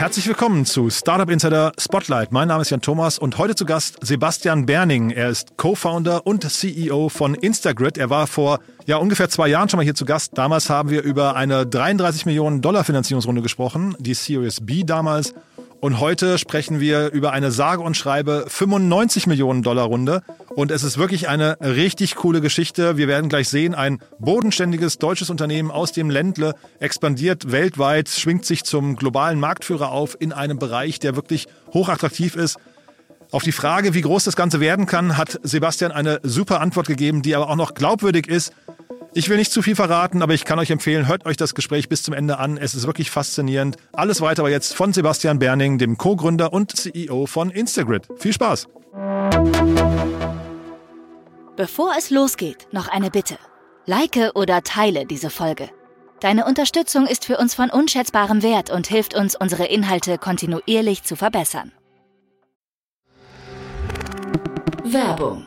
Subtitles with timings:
[0.00, 2.32] Herzlich willkommen zu Startup Insider Spotlight.
[2.32, 5.10] Mein Name ist Jan Thomas und heute zu Gast Sebastian Berning.
[5.10, 7.98] Er ist Co-Founder und CEO von Instagrid.
[7.98, 10.38] Er war vor ja, ungefähr zwei Jahren schon mal hier zu Gast.
[10.38, 15.34] Damals haben wir über eine 33 Millionen Dollar Finanzierungsrunde gesprochen, die Series B damals.
[15.80, 20.22] Und heute sprechen wir über eine sage und schreibe 95 Millionen Dollar Runde.
[20.54, 22.98] Und es ist wirklich eine richtig coole Geschichte.
[22.98, 28.64] Wir werden gleich sehen, ein bodenständiges deutsches Unternehmen aus dem Ländle expandiert weltweit, schwingt sich
[28.64, 32.58] zum globalen Marktführer auf in einem Bereich, der wirklich hochattraktiv ist.
[33.30, 37.22] Auf die Frage, wie groß das Ganze werden kann, hat Sebastian eine super Antwort gegeben,
[37.22, 38.52] die aber auch noch glaubwürdig ist.
[39.12, 41.88] Ich will nicht zu viel verraten, aber ich kann euch empfehlen, hört euch das Gespräch
[41.88, 42.56] bis zum Ende an.
[42.56, 43.76] Es ist wirklich faszinierend.
[43.92, 48.06] Alles weiter aber jetzt von Sebastian Berning, dem Co-Gründer und CEO von Instagrid.
[48.18, 48.68] Viel Spaß!
[51.56, 53.36] Bevor es losgeht, noch eine Bitte.
[53.86, 55.68] Like oder teile diese Folge.
[56.20, 61.16] Deine Unterstützung ist für uns von unschätzbarem Wert und hilft uns, unsere Inhalte kontinuierlich zu
[61.16, 61.72] verbessern.
[64.84, 65.46] Werbung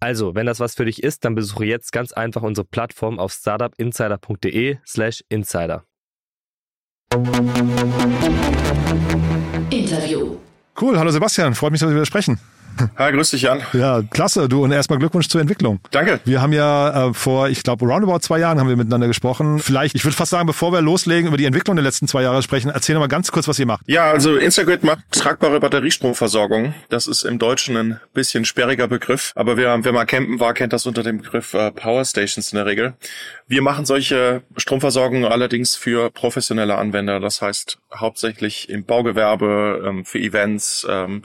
[0.00, 3.32] Also, wenn das was für dich ist, dann besuche jetzt ganz einfach unsere Plattform auf
[3.32, 5.84] startupinsider.de slash insider.
[9.70, 10.36] Interview.
[10.78, 12.38] Cool, hallo Sebastian, freut mich, dass wir wieder sprechen.
[12.96, 13.62] Hi, grüß dich, Jan.
[13.72, 15.80] Ja, klasse, du und erstmal Glückwunsch zur Entwicklung.
[15.90, 16.20] Danke.
[16.24, 19.58] Wir haben ja äh, vor, ich glaube, roundabout zwei Jahren haben wir miteinander gesprochen.
[19.58, 22.42] Vielleicht, ich würde fast sagen, bevor wir loslegen, über die Entwicklung der letzten zwei Jahre
[22.42, 23.82] sprechen, erzähl noch mal ganz kurz, was ihr macht.
[23.86, 26.74] Ja, also Instagrid macht tragbare Batteriestromversorgung.
[26.88, 30.72] Das ist im Deutschen ein bisschen sperriger Begriff, aber wer, wer mal campen war, kennt
[30.72, 32.94] das unter dem Begriff äh, Power Stations in der Regel.
[33.48, 40.18] Wir machen solche Stromversorgungen allerdings für professionelle Anwender, das heißt hauptsächlich im Baugewerbe, ähm, für
[40.18, 41.22] Events, ähm,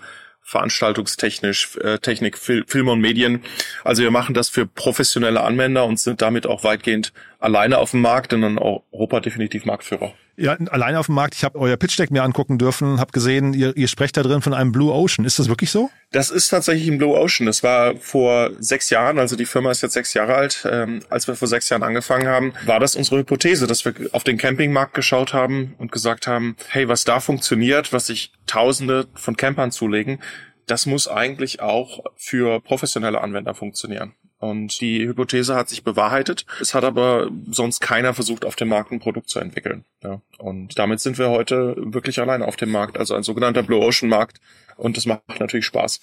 [0.52, 3.42] veranstaltungstechnisch, äh, Technik, Fil Film und Medien.
[3.84, 8.02] Also wir machen das für professionelle Anwender und sind damit auch weitgehend alleine auf dem
[8.02, 10.14] Markt und in Europa definitiv Marktführer.
[10.42, 11.36] Ja, alleine auf dem Markt.
[11.36, 14.42] Ich habe euer Pitch Deck mir angucken dürfen, habe gesehen, ihr, ihr sprecht da drin
[14.42, 15.24] von einem Blue Ocean.
[15.24, 15.92] Ist das wirklich so?
[16.12, 17.46] Das ist tatsächlich ein Blue Ocean.
[17.46, 20.68] Das war vor sechs Jahren, also die Firma ist jetzt sechs Jahre alt.
[20.70, 24.24] Ähm, als wir vor sechs Jahren angefangen haben, war das unsere Hypothese, dass wir auf
[24.24, 29.38] den Campingmarkt geschaut haben und gesagt haben, hey, was da funktioniert, was sich Tausende von
[29.38, 30.20] Campern zulegen,
[30.66, 34.16] das muss eigentlich auch für professionelle Anwender funktionieren.
[34.42, 36.48] Und die Hypothese hat sich bewahrheitet.
[36.60, 39.86] Es hat aber sonst keiner versucht, auf dem Markt ein Produkt zu entwickeln.
[40.04, 40.20] Ja.
[40.40, 44.10] Und damit sind wir heute wirklich allein auf dem Markt, also ein sogenannter Blue Ocean
[44.10, 44.42] Markt.
[44.78, 46.02] Und das macht natürlich Spaß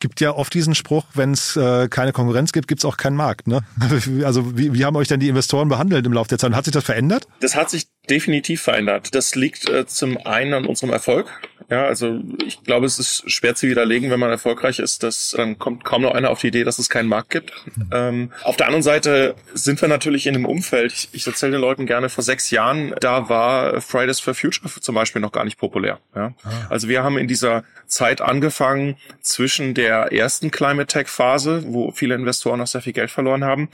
[0.00, 3.16] gibt ja oft diesen Spruch, wenn es äh, keine Konkurrenz gibt, gibt es auch keinen
[3.16, 3.46] Markt.
[3.46, 3.60] Ne?
[4.24, 6.52] Also wie, wie haben euch denn die Investoren behandelt im Laufe der Zeit?
[6.54, 7.28] Hat sich das verändert?
[7.40, 9.14] Das hat sich definitiv verändert.
[9.14, 11.28] Das liegt äh, zum einen an unserem Erfolg.
[11.70, 15.58] Ja, also ich glaube, es ist schwer zu widerlegen, wenn man erfolgreich ist, dass dann
[15.58, 17.52] kommt kaum noch einer auf die Idee, dass es keinen Markt gibt.
[17.92, 20.92] Ähm, auf der anderen Seite sind wir natürlich in einem Umfeld.
[20.92, 24.94] Ich, ich erzähle den Leuten gerne vor sechs Jahren, da war Fridays for Future zum
[24.94, 25.98] Beispiel noch gar nicht populär.
[26.14, 26.34] Ja?
[26.42, 26.50] Ah.
[26.68, 32.14] Also wir haben in dieser Zeit angefangen zwischen der ersten Climate Tech Phase, wo viele
[32.14, 33.68] Investoren noch sehr viel Geld verloren haben,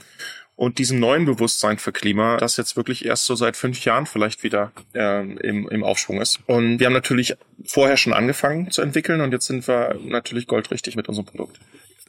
[0.57, 4.43] und diesem neuen Bewusstsein für Klima, das jetzt wirklich erst so seit fünf Jahren vielleicht
[4.43, 6.39] wieder äh, im, im Aufschwung ist.
[6.47, 10.95] Und wir haben natürlich vorher schon angefangen zu entwickeln und jetzt sind wir natürlich goldrichtig
[10.95, 11.59] mit unserem Produkt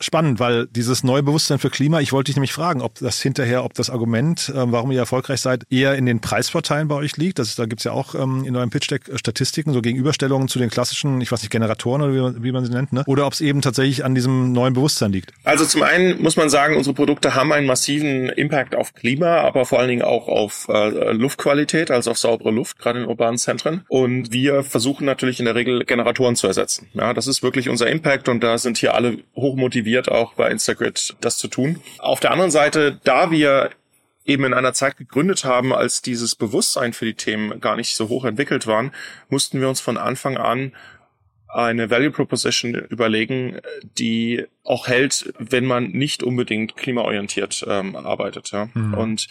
[0.00, 3.64] spannend, weil dieses neue Bewusstsein für Klima, ich wollte dich nämlich fragen, ob das hinterher,
[3.64, 7.38] ob das Argument, äh, warum ihr erfolgreich seid, eher in den Preisvorteilen bei euch liegt.
[7.38, 10.48] Das ist, da gibt's ja auch ähm, in eurem Pitch Deck äh, Statistiken, so Gegenüberstellungen
[10.48, 13.02] zu den klassischen, ich weiß nicht, Generatoren oder wie man, wie man sie nennt, ne?
[13.06, 15.32] oder ob es eben tatsächlich an diesem neuen Bewusstsein liegt.
[15.44, 19.67] Also zum einen muss man sagen, unsere Produkte haben einen massiven Impact auf Klima, aber
[19.67, 23.84] vor allen Dingen auch auf äh, Luftqualität, also auf saubere Luft, gerade in urbanen Zentren.
[23.88, 26.88] Und wir versuchen natürlich in der Regel Generatoren zu ersetzen.
[26.94, 30.50] Ja, das ist wirklich unser Impact und da sind hier alle hochmotiviert motiviert, auch bei
[30.50, 31.81] Instagrid das zu tun.
[31.99, 33.70] Auf der anderen Seite, da wir
[34.25, 38.08] eben in einer Zeit gegründet haben, als dieses Bewusstsein für die Themen gar nicht so
[38.08, 38.93] hoch entwickelt waren,
[39.31, 40.73] mussten wir uns von Anfang an
[41.49, 43.58] eine Value Proposition überlegen,
[43.99, 48.50] die auch hält, wenn man nicht unbedingt klimaorientiert ähm, arbeitet.
[48.50, 48.69] Ja?
[48.75, 48.94] Mhm.
[48.94, 49.29] Und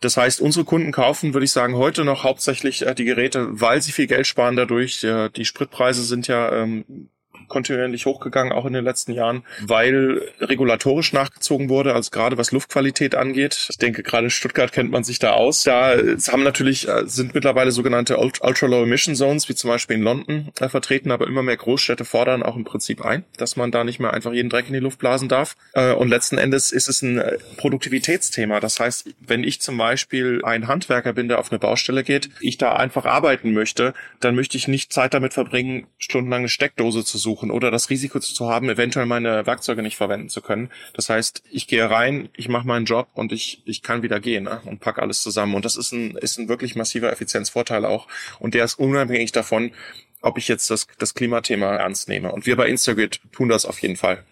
[0.00, 3.82] Das heißt, unsere Kunden kaufen, würde ich sagen, heute noch hauptsächlich äh, die Geräte, weil
[3.82, 5.06] sie viel Geld sparen dadurch.
[5.36, 7.10] Die Spritpreise sind ja ähm,
[7.50, 13.14] kontinuierlich hochgegangen, auch in den letzten Jahren, weil regulatorisch nachgezogen wurde, also gerade was Luftqualität
[13.14, 13.66] angeht.
[13.70, 15.64] Ich denke, gerade in Stuttgart kennt man sich da aus.
[15.64, 15.96] Da
[16.28, 20.68] haben natürlich, äh, sind mittlerweile sogenannte Ultra-Low Emission Zones, wie zum Beispiel in London, äh,
[20.68, 24.14] vertreten, aber immer mehr Großstädte fordern auch im Prinzip ein, dass man da nicht mehr
[24.14, 25.56] einfach jeden Dreck in die Luft blasen darf.
[25.74, 27.20] Äh, und letzten Endes ist es ein
[27.56, 28.60] Produktivitätsthema.
[28.60, 32.56] Das heißt, wenn ich zum Beispiel ein Handwerker bin, der auf eine Baustelle geht, ich
[32.56, 37.18] da einfach arbeiten möchte, dann möchte ich nicht Zeit damit verbringen, stundenlang eine Steckdose zu
[37.18, 40.70] suchen suchen oder das Risiko zu haben, eventuell meine Werkzeuge nicht verwenden zu können.
[40.94, 44.44] Das heißt, ich gehe rein, ich mache meinen Job und ich, ich kann wieder gehen
[44.44, 44.60] ne?
[44.64, 45.54] und pack alles zusammen.
[45.54, 48.06] Und das ist ein, ist ein wirklich massiver Effizienzvorteil auch.
[48.38, 49.72] Und der ist unabhängig davon,
[50.20, 52.30] ob ich jetzt das, das Klimathema ernst nehme.
[52.32, 54.24] Und wir bei Instagrid tun das auf jeden Fall.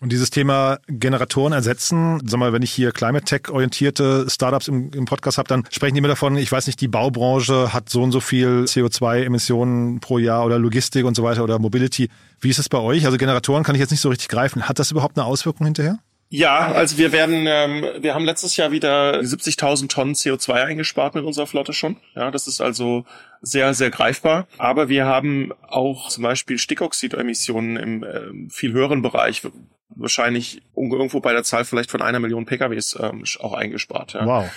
[0.00, 4.90] Und dieses Thema Generatoren ersetzen, sag mal, wenn ich hier Climate Tech orientierte Startups im,
[4.92, 8.02] im Podcast habe, dann sprechen die immer davon, ich weiß nicht, die Baubranche hat so
[8.02, 12.08] und so viel CO2-Emissionen pro Jahr oder Logistik und so weiter oder Mobility.
[12.40, 13.04] Wie ist es bei euch?
[13.04, 14.68] Also Generatoren kann ich jetzt nicht so richtig greifen.
[14.68, 15.98] Hat das überhaupt eine Auswirkung hinterher?
[16.32, 21.24] Ja, also wir werden, ähm, wir haben letztes Jahr wieder 70.000 Tonnen CO2 eingespart mit
[21.24, 21.96] unserer Flotte schon.
[22.14, 23.04] Ja, das ist also
[23.42, 24.46] sehr, sehr greifbar.
[24.56, 29.42] Aber wir haben auch zum Beispiel Stickoxidemissionen im äh, viel höheren Bereich
[29.96, 34.14] wahrscheinlich irgendwo bei der Zahl vielleicht von einer Million PKWs ähm, auch eingespart.
[34.14, 34.26] Ja.
[34.26, 34.50] Wow.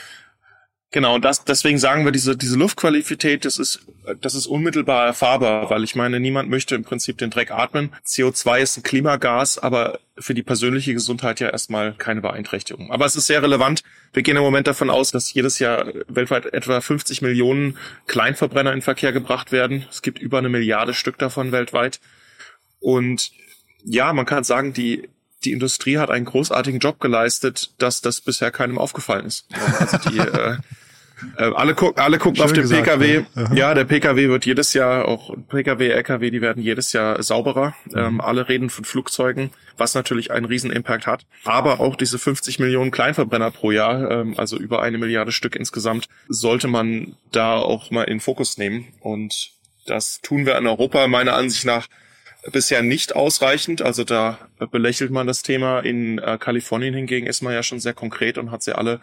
[0.93, 3.79] Genau, und das, deswegen sagen wir, diese, diese Luftqualität, das ist,
[4.21, 7.91] das ist unmittelbar erfahrbar, weil ich meine, niemand möchte im Prinzip den Dreck atmen.
[8.05, 12.91] CO2 ist ein Klimagas, aber für die persönliche Gesundheit ja erstmal keine Beeinträchtigung.
[12.91, 13.81] Aber es ist sehr relevant.
[14.13, 18.83] Wir gehen im Moment davon aus, dass jedes Jahr weltweit etwa 50 Millionen Kleinverbrenner in
[18.83, 19.87] Verkehr gebracht werden.
[19.89, 22.01] Es gibt über eine Milliarde Stück davon weltweit.
[22.79, 23.31] Und
[23.83, 25.09] ja, man kann sagen, die
[25.45, 29.47] die Industrie hat einen großartigen Job geleistet, dass das bisher keinem aufgefallen ist.
[29.79, 30.57] Also die, äh,
[31.37, 33.23] äh, alle gucken, alle gucken Schön auf den gesagt, PKW.
[33.35, 33.53] Ja.
[33.53, 33.73] ja.
[33.73, 37.75] der PKW wird jedes Jahr, auch PKW, LKW, die werden jedes Jahr sauberer.
[37.85, 37.97] Mhm.
[37.97, 41.25] Ähm, alle reden von Flugzeugen, was natürlich einen riesen Impact hat.
[41.45, 46.07] Aber auch diese 50 Millionen Kleinverbrenner pro Jahr, ähm, also über eine Milliarde Stück insgesamt,
[46.27, 48.87] sollte man da auch mal in Fokus nehmen.
[48.99, 49.51] Und
[49.85, 51.87] das tun wir in Europa meiner Ansicht nach
[52.51, 53.81] bisher nicht ausreichend.
[53.81, 54.37] Also da
[54.71, 55.79] belächelt man das Thema.
[55.79, 58.99] In äh, Kalifornien hingegen ist man ja schon sehr konkret und hat sie alle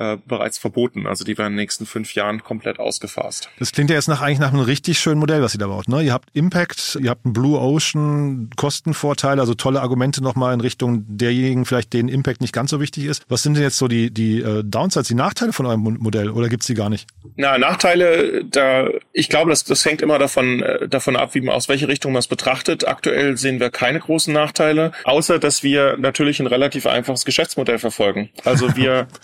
[0.00, 1.06] äh, bereits verboten.
[1.06, 3.50] Also die werden in den nächsten fünf Jahren komplett ausgefasst.
[3.58, 5.88] Das klingt ja jetzt nach, eigentlich nach einem richtig schönen Modell, was ihr da baut.
[5.88, 6.02] Ne?
[6.02, 11.04] Ihr habt Impact, ihr habt einen Blue Ocean Kostenvorteil, also tolle Argumente nochmal in Richtung
[11.06, 13.24] derjenigen, vielleicht denen Impact nicht ganz so wichtig ist.
[13.28, 16.48] Was sind denn jetzt so die, die äh, Downsides, die Nachteile von eurem Modell oder
[16.48, 17.06] gibt's die gar nicht?
[17.36, 21.54] Na, Nachteile, da ich glaube, das, das hängt immer davon, äh, davon ab, wie man
[21.54, 22.88] aus welche Richtung man es betrachtet.
[22.88, 28.30] Aktuell sehen wir keine großen Nachteile, außer dass wir natürlich ein relativ einfaches Geschäftsmodell verfolgen.
[28.46, 29.06] Also wir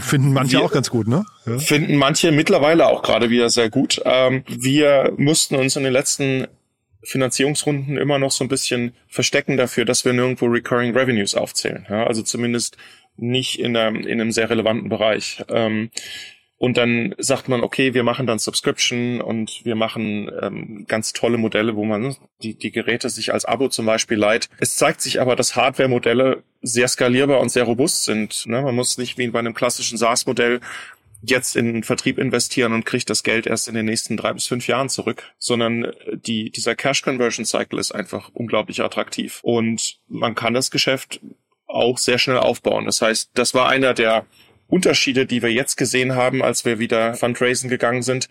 [0.00, 1.24] Finden manche wir auch ganz gut, ne?
[1.46, 1.58] Ja.
[1.58, 4.00] Finden manche mittlerweile auch gerade wieder sehr gut.
[4.04, 6.46] Ähm, wir mussten uns in den letzten
[7.02, 11.86] Finanzierungsrunden immer noch so ein bisschen verstecken dafür, dass wir nirgendwo Recurring Revenues aufzählen.
[11.88, 12.06] Ja?
[12.06, 12.76] Also zumindest
[13.16, 15.42] nicht in einem, in einem sehr relevanten Bereich.
[15.48, 15.90] Ähm,
[16.58, 21.38] und dann sagt man, okay, wir machen dann Subscription und wir machen ähm, ganz tolle
[21.38, 24.48] Modelle, wo man die, die Geräte sich als Abo zum Beispiel leiht.
[24.58, 28.46] Es zeigt sich aber, dass Hardware-Modelle sehr skalierbar und sehr robust sind.
[28.46, 28.60] Ne?
[28.60, 30.60] Man muss nicht wie bei einem klassischen SaaS-Modell
[31.22, 34.46] jetzt in den Vertrieb investieren und kriegt das Geld erst in den nächsten drei bis
[34.46, 40.34] fünf Jahren zurück, sondern die, dieser Cash Conversion Cycle ist einfach unglaublich attraktiv und man
[40.34, 41.20] kann das Geschäft
[41.66, 42.86] auch sehr schnell aufbauen.
[42.86, 44.26] Das heißt, das war einer der
[44.68, 48.28] Unterschiede, die wir jetzt gesehen haben, als wir wieder Fundraising gegangen sind,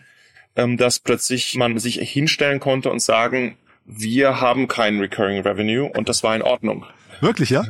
[0.56, 6.08] ähm, dass plötzlich man sich hinstellen konnte und sagen, wir haben kein Recurring Revenue und
[6.08, 6.84] das war in Ordnung.
[7.20, 7.64] Wirklich, ja?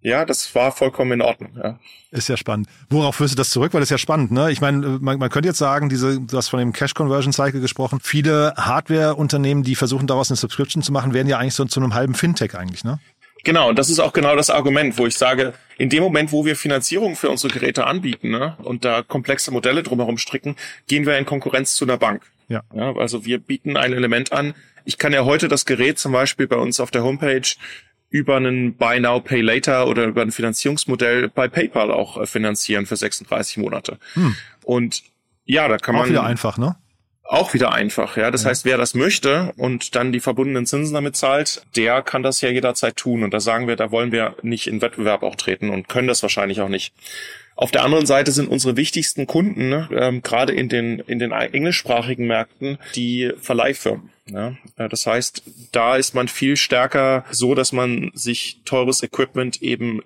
[0.00, 1.50] Ja, das war vollkommen in Ordnung.
[1.56, 1.80] Ja.
[2.12, 2.68] Ist ja spannend.
[2.88, 3.74] Worauf führst du das zurück?
[3.74, 4.52] Weil das ist ja spannend, ne?
[4.52, 7.60] Ich meine, man, man könnte jetzt sagen, diese, du hast von dem Cash Conversion Cycle
[7.60, 7.98] gesprochen.
[8.00, 11.94] Viele Hardware-Unternehmen, die versuchen daraus eine Subscription zu machen, werden ja eigentlich so zu einem
[11.94, 13.00] halben Fintech eigentlich, ne?
[13.46, 16.44] Genau, und das ist auch genau das Argument, wo ich sage, in dem Moment, wo
[16.44, 20.56] wir Finanzierung für unsere Geräte anbieten ne, und da komplexe Modelle drumherum stricken,
[20.88, 22.24] gehen wir in Konkurrenz zu einer Bank.
[22.48, 22.62] Ja.
[22.74, 22.96] ja.
[22.96, 24.54] Also wir bieten ein Element an.
[24.84, 27.48] Ich kann ja heute das Gerät zum Beispiel bei uns auf der Homepage
[28.10, 32.84] über einen Buy Now, Pay Later oder über ein Finanzierungsmodell bei PayPal auch äh, finanzieren
[32.84, 33.98] für 36 Monate.
[34.14, 34.34] Hm.
[34.64, 35.04] Und
[35.44, 36.08] ja, da kann auch man.
[36.08, 36.74] Auch wieder einfach, ne?
[37.28, 38.16] Auch wieder einfach.
[38.16, 38.50] Ja, das ja.
[38.50, 42.50] heißt, wer das möchte und dann die verbundenen Zinsen damit zahlt, der kann das ja
[42.50, 43.22] jederzeit tun.
[43.22, 46.22] Und da sagen wir, da wollen wir nicht in Wettbewerb auch treten und können das
[46.22, 46.92] wahrscheinlich auch nicht.
[47.56, 51.32] Auf der anderen Seite sind unsere wichtigsten Kunden, ne, ähm, gerade in den, in den
[51.32, 54.10] englischsprachigen Märkten, die Verleihfirmen.
[54.26, 55.42] Ja, das heißt,
[55.72, 60.02] da ist man viel stärker so, dass man sich teures Equipment eben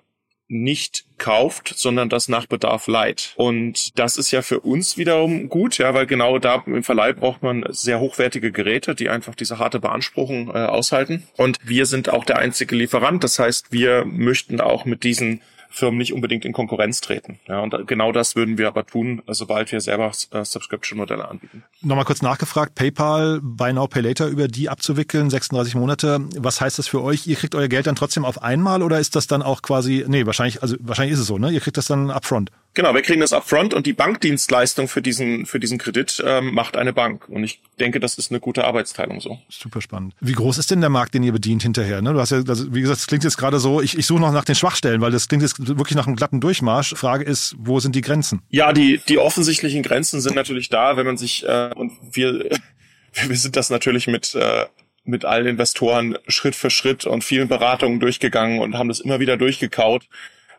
[0.51, 3.33] nicht kauft, sondern das nach Bedarf leiht.
[3.35, 7.41] Und das ist ja für uns wiederum gut, ja, weil genau da im Verleih braucht
[7.41, 11.23] man sehr hochwertige Geräte, die einfach diese harte Beanspruchung äh, aushalten.
[11.37, 13.23] Und wir sind auch der einzige Lieferant.
[13.23, 15.41] Das heißt, wir möchten auch mit diesen
[15.71, 17.39] Firmen nicht unbedingt in Konkurrenz treten.
[17.47, 21.63] Ja, und genau das würden wir aber tun, sobald wir selber äh, Subscription-Modelle anbieten.
[21.81, 26.19] Nochmal kurz nachgefragt, PayPal, Buy Now, Pay Later über die abzuwickeln, 36 Monate.
[26.37, 27.25] Was heißt das für euch?
[27.25, 30.25] Ihr kriegt euer Geld dann trotzdem auf einmal oder ist das dann auch quasi, nee,
[30.25, 31.51] wahrscheinlich, also wahrscheinlich ist es so, ne?
[31.51, 32.51] Ihr kriegt das dann upfront.
[32.73, 36.77] Genau, wir kriegen das upfront und die Bankdienstleistung für diesen, für diesen Kredit ähm, macht
[36.77, 37.27] eine Bank.
[37.27, 39.39] Und ich denke, das ist eine gute Arbeitsteilung so.
[39.49, 40.13] Super spannend.
[40.21, 42.01] Wie groß ist denn der Markt, den ihr bedient hinterher?
[42.01, 42.13] Ne?
[42.13, 44.31] Du hast ja, also, wie gesagt, es klingt jetzt gerade so, ich, ich suche noch
[44.31, 46.95] nach den Schwachstellen, weil das klingt jetzt wirklich nach einem glatten Durchmarsch.
[46.95, 48.41] Frage ist, wo sind die Grenzen?
[48.49, 52.49] Ja, die, die offensichtlichen Grenzen sind natürlich da, wenn man sich, äh, und wir,
[53.27, 54.67] wir sind das natürlich mit, äh,
[55.03, 59.35] mit allen Investoren Schritt für Schritt und vielen Beratungen durchgegangen und haben das immer wieder
[59.35, 60.07] durchgekaut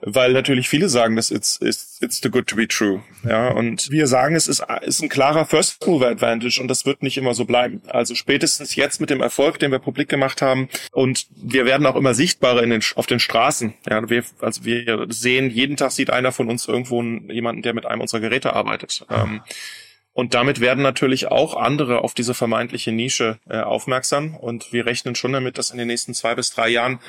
[0.05, 3.03] weil natürlich viele sagen, dass it's, it's, it's too good to be true.
[3.25, 7.03] Ja, und wir sagen, es ist, ist ein klarer First Mover Advantage und das wird
[7.03, 7.83] nicht immer so bleiben.
[7.87, 11.97] Also spätestens jetzt mit dem Erfolg, den wir publik gemacht haben und wir werden auch
[11.97, 13.75] immer sichtbarer in den, auf den Straßen.
[13.89, 17.87] Ja, wir, also wir sehen, jeden Tag sieht einer von uns irgendwo jemanden, der mit
[17.87, 19.07] einem unserer Geräte arbeitet.
[19.09, 19.41] Ähm,
[20.15, 24.37] und damit werden natürlich auch andere auf diese vermeintliche Nische äh, aufmerksam.
[24.37, 27.01] Und wir rechnen schon damit, dass in den nächsten zwei bis drei Jahren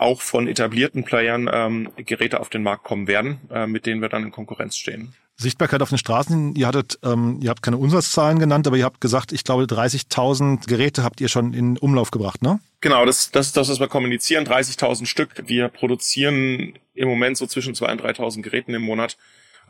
[0.00, 4.08] auch von etablierten Playern ähm, Geräte auf den Markt kommen werden, äh, mit denen wir
[4.08, 5.14] dann in Konkurrenz stehen.
[5.36, 9.00] Sichtbarkeit auf den Straßen, ihr hattet, ähm, ihr habt keine Umsatzzahlen genannt, aber ihr habt
[9.00, 12.60] gesagt, ich glaube 30.000 Geräte habt ihr schon in Umlauf gebracht, ne?
[12.82, 15.30] Genau, das, das ist das, was wir kommunizieren, 30.000 Stück.
[15.46, 19.16] Wir produzieren im Moment so zwischen 2.000 und 3.000 Geräten im Monat.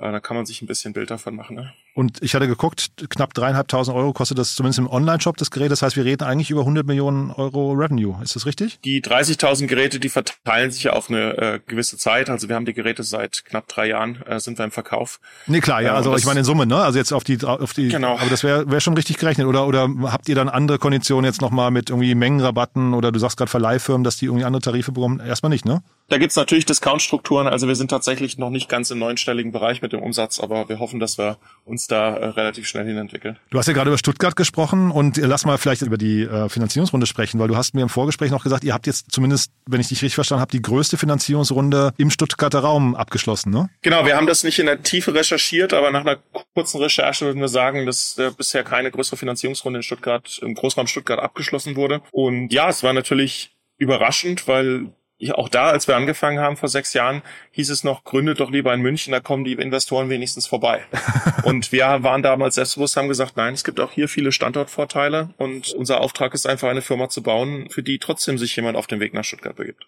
[0.01, 1.57] Äh, da kann man sich ein bisschen Bild davon machen.
[1.57, 1.73] Ne?
[1.95, 5.71] Und ich hatte geguckt, knapp dreieinhalbtausend Euro kostet das zumindest im Online-Shop das Gerät.
[5.71, 8.17] Das heißt, wir reden eigentlich über 100 Millionen Euro Revenue.
[8.23, 8.81] Ist das richtig?
[8.81, 12.31] Die 30.000 Geräte, die verteilen sich ja auf eine äh, gewisse Zeit.
[12.31, 15.21] Also wir haben die Geräte seit knapp drei Jahren, äh, sind wir im Verkauf.
[15.47, 15.95] Nee, klar, ja.
[15.95, 16.77] Also ich meine in Summe, ne?
[16.77, 17.89] Also jetzt auf die, auf die.
[17.89, 18.17] Genau.
[18.17, 19.47] Aber das wäre wär schon richtig gerechnet.
[19.47, 23.37] Oder, oder habt ihr dann andere Konditionen jetzt nochmal mit irgendwie Mengenrabatten oder du sagst
[23.37, 25.21] gerade Verleihfirmen, dass die irgendwie andere Tarife bekommen?
[25.21, 25.83] Erstmal nicht, ne?
[26.11, 27.47] Da gibt's natürlich Discount-Strukturen.
[27.47, 30.81] Also wir sind tatsächlich noch nicht ganz im neunstelligen Bereich mit dem Umsatz, aber wir
[30.81, 33.39] hoffen, dass wir uns da äh, relativ schnell hinentwickeln.
[33.51, 37.07] Du hast ja gerade über Stuttgart gesprochen und lass mal vielleicht über die äh, Finanzierungsrunde
[37.07, 39.87] sprechen, weil du hast mir im Vorgespräch noch gesagt, ihr habt jetzt zumindest, wenn ich
[39.87, 43.71] dich richtig verstanden habe, die größte Finanzierungsrunde im Stuttgarter Raum abgeschlossen, ne?
[43.83, 46.19] Genau, wir haben das nicht in der Tiefe recherchiert, aber nach einer
[46.57, 50.89] kurzen Recherche würden wir sagen, dass äh, bisher keine größere Finanzierungsrunde in Stuttgart, im Großraum
[50.89, 52.03] Stuttgart abgeschlossen wurde.
[52.11, 56.69] Und ja, es war natürlich überraschend, weil ich, auch da, als wir angefangen haben vor
[56.69, 57.23] sechs Jahren,
[57.53, 60.81] hieß es noch, gründet doch lieber in München, da kommen die Investoren wenigstens vorbei.
[61.45, 65.73] und wir waren damals selbstbewusst, haben gesagt, nein, es gibt auch hier viele Standortvorteile und
[65.75, 68.99] unser Auftrag ist einfach eine Firma zu bauen, für die trotzdem sich jemand auf den
[68.99, 69.87] Weg nach Stuttgart begibt.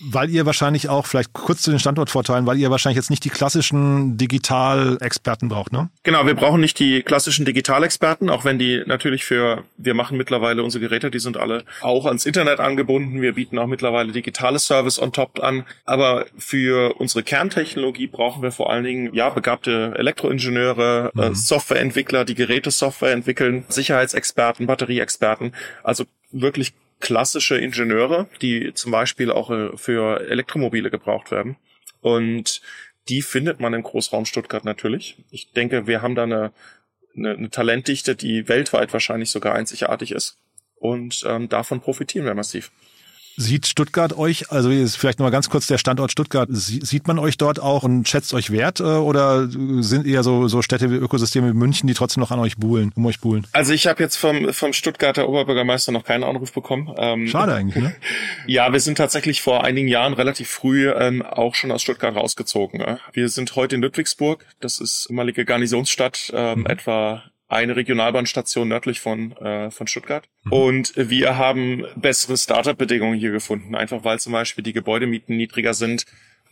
[0.00, 3.30] Weil ihr wahrscheinlich auch, vielleicht kurz zu den Standortvorteilen, weil ihr wahrscheinlich jetzt nicht die
[3.30, 5.90] klassischen Digitalexperten braucht, ne?
[6.04, 10.62] Genau, wir brauchen nicht die klassischen Digitalexperten, auch wenn die natürlich für, wir machen mittlerweile
[10.62, 15.00] unsere Geräte, die sind alle auch ans Internet angebunden, wir bieten auch mittlerweile digitales Service
[15.00, 15.66] on top an.
[15.84, 21.32] Aber für unsere Kerntechnologie brauchen wir vor allen Dingen ja begabte Elektroingenieure, äh, mhm.
[21.32, 25.54] äh, Softwareentwickler, die Gerätesoftware entwickeln, Sicherheitsexperten, Batterieexperten.
[25.82, 31.56] Also wirklich klassische Ingenieure, die zum Beispiel auch äh, für Elektromobile gebraucht werden.
[32.00, 32.60] Und
[33.08, 35.16] die findet man im Großraum Stuttgart natürlich.
[35.30, 36.52] Ich denke, wir haben da eine,
[37.16, 40.36] eine, eine Talentdichte, die weltweit wahrscheinlich sogar einzigartig ist.
[40.76, 42.70] Und ähm, davon profitieren wir massiv.
[43.40, 47.60] Sieht Stuttgart euch, also vielleicht nochmal ganz kurz der Standort Stuttgart, sieht man euch dort
[47.60, 51.56] auch und schätzt euch wert äh, oder sind eher so, so Städte wie Ökosysteme wie
[51.56, 53.46] München, die trotzdem noch an euch buhlen, um euch buhlen?
[53.52, 56.92] Also ich habe jetzt vom, vom Stuttgarter Oberbürgermeister noch keinen Anruf bekommen.
[56.96, 57.94] Ähm, Schade eigentlich, ne?
[58.46, 62.80] ja, wir sind tatsächlich vor einigen Jahren relativ früh ähm, auch schon aus Stuttgart rausgezogen.
[62.80, 62.98] Ne?
[63.12, 66.66] Wir sind heute in Ludwigsburg, das ist ehemalige Garnisonsstadt, ähm, mhm.
[66.66, 70.28] etwa eine Regionalbahnstation nördlich von, äh, von Stuttgart.
[70.44, 70.52] Mhm.
[70.52, 76.04] Und wir haben bessere Startup-Bedingungen hier gefunden, einfach weil zum Beispiel die Gebäudemieten niedriger sind.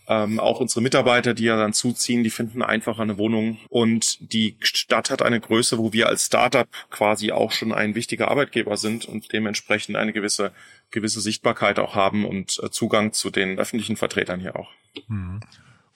[0.08, 3.58] Ähm, auch unsere Mitarbeiter, die ja dann zuziehen, die finden einfacher eine Wohnung.
[3.68, 8.28] Und die Stadt hat eine Größe, wo wir als Startup quasi auch schon ein wichtiger
[8.28, 10.52] Arbeitgeber sind und dementsprechend eine gewisse,
[10.92, 14.70] gewisse Sichtbarkeit auch haben und äh, Zugang zu den öffentlichen Vertretern hier auch.
[15.08, 15.40] Mhm.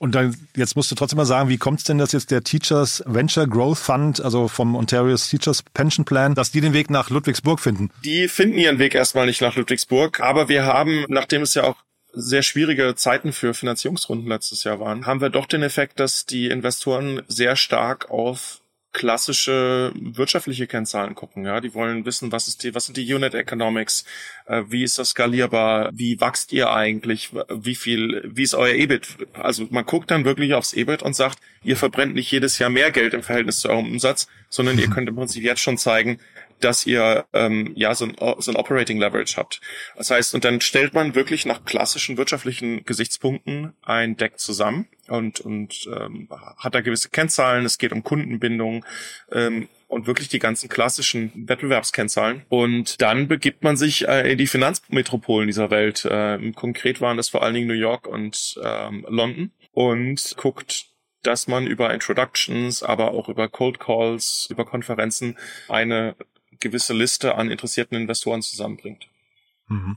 [0.00, 2.42] Und dann, jetzt musst du trotzdem mal sagen, wie kommt es denn, dass jetzt der
[2.42, 7.10] Teachers Venture Growth Fund, also vom Ontario's Teachers Pension Plan, dass die den Weg nach
[7.10, 7.90] Ludwigsburg finden?
[8.02, 11.76] Die finden ihren Weg erstmal nicht nach Ludwigsburg, aber wir haben, nachdem es ja auch
[12.14, 16.46] sehr schwierige Zeiten für Finanzierungsrunden letztes Jahr waren, haben wir doch den Effekt, dass die
[16.46, 21.44] Investoren sehr stark auf klassische wirtschaftliche Kennzahlen gucken.
[21.44, 24.04] Ja, die wollen wissen, was ist die, was sind die Unit Economics,
[24.46, 29.28] äh, wie ist das skalierbar, wie wächst ihr eigentlich, wie viel, wie ist euer EBIT?
[29.34, 32.90] Also man guckt dann wirklich aufs EBIT und sagt, ihr verbrennt nicht jedes Jahr mehr
[32.90, 36.18] Geld im Verhältnis zu eurem Umsatz, sondern ihr könnt im Prinzip jetzt schon zeigen,
[36.60, 39.60] dass ihr ähm, ja so ein, so ein Operating Leverage habt.
[39.96, 45.40] Das heißt, und dann stellt man wirklich nach klassischen wirtschaftlichen Gesichtspunkten ein Deck zusammen und
[45.40, 47.64] und ähm, hat da gewisse Kennzahlen.
[47.64, 48.84] Es geht um Kundenbindung.
[49.32, 52.42] Ähm, und wirklich die ganzen klassischen Wettbewerbskennzahlen.
[52.48, 56.04] Und dann begibt man sich äh, in die Finanzmetropolen dieser Welt.
[56.04, 60.86] Äh, konkret waren das vor allen Dingen New York und ähm, London und guckt
[61.22, 65.36] dass man über Introductions, aber auch über Cold Calls, über Konferenzen
[65.68, 66.16] eine
[66.60, 69.08] gewisse Liste an interessierten Investoren zusammenbringt.
[69.68, 69.96] Mhm.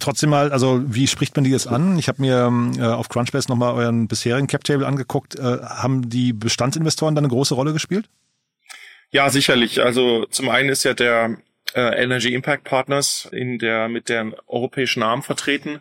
[0.00, 1.98] Trotzdem mal, also wie spricht man die jetzt an?
[1.98, 5.36] Ich habe mir äh, auf Crunchbase nochmal euren bisherigen Cap-Table angeguckt.
[5.36, 8.10] Äh, haben die Bestandsinvestoren da eine große Rolle gespielt?
[9.10, 9.80] Ja, sicherlich.
[9.82, 11.38] Also zum einen ist ja der
[11.74, 15.80] äh, Energy Impact Partners in der mit deren europäischen Namen vertreten.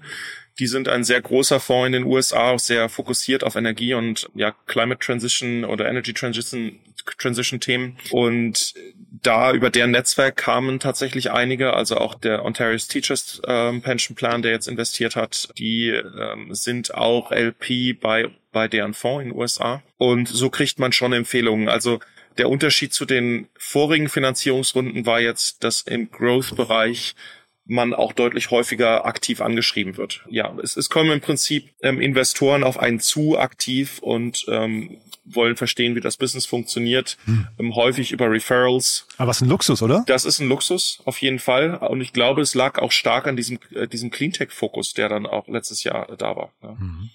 [0.60, 4.30] Die sind ein sehr großer Fonds in den USA, auch sehr fokussiert auf Energie und
[4.34, 6.80] ja Climate Transition oder Energy Transition
[7.18, 7.98] Transition Themen.
[8.12, 8.74] Und
[9.10, 14.42] da über deren Netzwerk kamen tatsächlich einige, also auch der Ontario's Teachers ähm, Pension Plan,
[14.42, 19.38] der jetzt investiert hat, die ähm, sind auch LP bei bei deren Fonds in den
[19.38, 19.84] USA.
[19.98, 21.70] Und so kriegt man schon Empfehlungen.
[21.70, 22.00] Also
[22.40, 27.16] der Unterschied zu den vorigen Finanzierungsrunden war jetzt, dass im Growth-Bereich
[27.66, 30.24] man auch deutlich häufiger aktiv angeschrieben wird.
[30.30, 34.98] Ja, es, es kommen im Prinzip ähm, Investoren auf einen zu aktiv und ähm,
[35.28, 37.48] wollen verstehen, wie das Business funktioniert, hm.
[37.60, 39.08] ähm, häufig über Referrals.
[39.18, 40.04] Aber was ein Luxus, oder?
[40.08, 41.76] Das ist ein Luxus, auf jeden Fall.
[41.76, 45.48] Und ich glaube, es lag auch stark an diesem, äh, diesem Cleantech-Fokus, der dann auch
[45.48, 46.52] letztes Jahr da war.
[46.62, 46.76] Ja.
[46.80, 47.10] Mhm.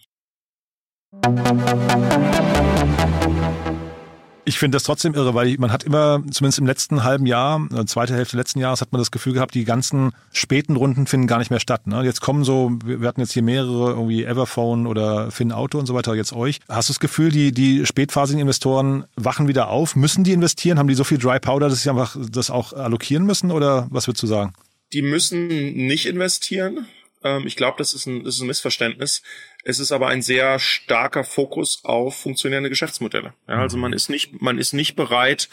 [4.44, 7.84] Ich finde das trotzdem irre, weil man hat immer, zumindest im letzten halben Jahr, äh,
[7.84, 11.38] zweite Hälfte letzten Jahres, hat man das Gefühl gehabt, die ganzen späten Runden finden gar
[11.38, 11.86] nicht mehr statt.
[11.86, 12.02] Ne?
[12.02, 15.94] Jetzt kommen so, wir hatten jetzt hier mehrere, irgendwie Everphone oder Finn Auto und so
[15.94, 16.58] weiter, jetzt euch.
[16.68, 19.94] Hast du das Gefühl, die, die spätphasigen Investoren wachen wieder auf?
[19.94, 20.78] Müssen die investieren?
[20.78, 23.52] Haben die so viel Dry Powder, dass sie einfach das auch allokieren müssen?
[23.52, 24.54] Oder was würdest du sagen?
[24.92, 26.86] Die müssen nicht investieren.
[27.24, 29.22] Ähm, ich glaube, das, ist ein, das ist ein Missverständnis.
[29.64, 33.34] Es ist aber ein sehr starker Fokus auf funktionierende Geschäftsmodelle.
[33.48, 35.48] Ja, also man ist nicht, man ist nicht bereit,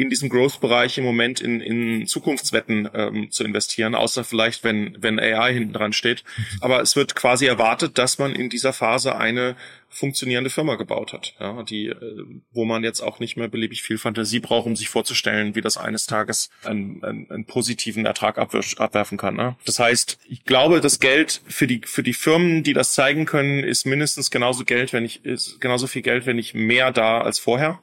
[0.00, 5.20] in diesem Growth-Bereich im Moment in, in Zukunftswetten ähm, zu investieren, außer vielleicht, wenn, wenn
[5.20, 6.24] AI hinten dran steht.
[6.60, 9.56] Aber es wird quasi erwartet, dass man in dieser Phase eine
[9.90, 13.98] funktionierende Firma gebaut hat, ja, die, äh, wo man jetzt auch nicht mehr beliebig viel
[13.98, 19.18] Fantasie braucht, um sich vorzustellen, wie das eines Tages einen, einen, einen positiven Ertrag abwerfen
[19.18, 19.34] kann.
[19.34, 19.56] Ne?
[19.66, 23.64] Das heißt, ich glaube, das Geld für die für die Firmen, die das zeigen können,
[23.64, 27.40] ist mindestens genauso Geld, wenn ich ist genauso viel Geld, wenn nicht mehr da als
[27.40, 27.80] vorher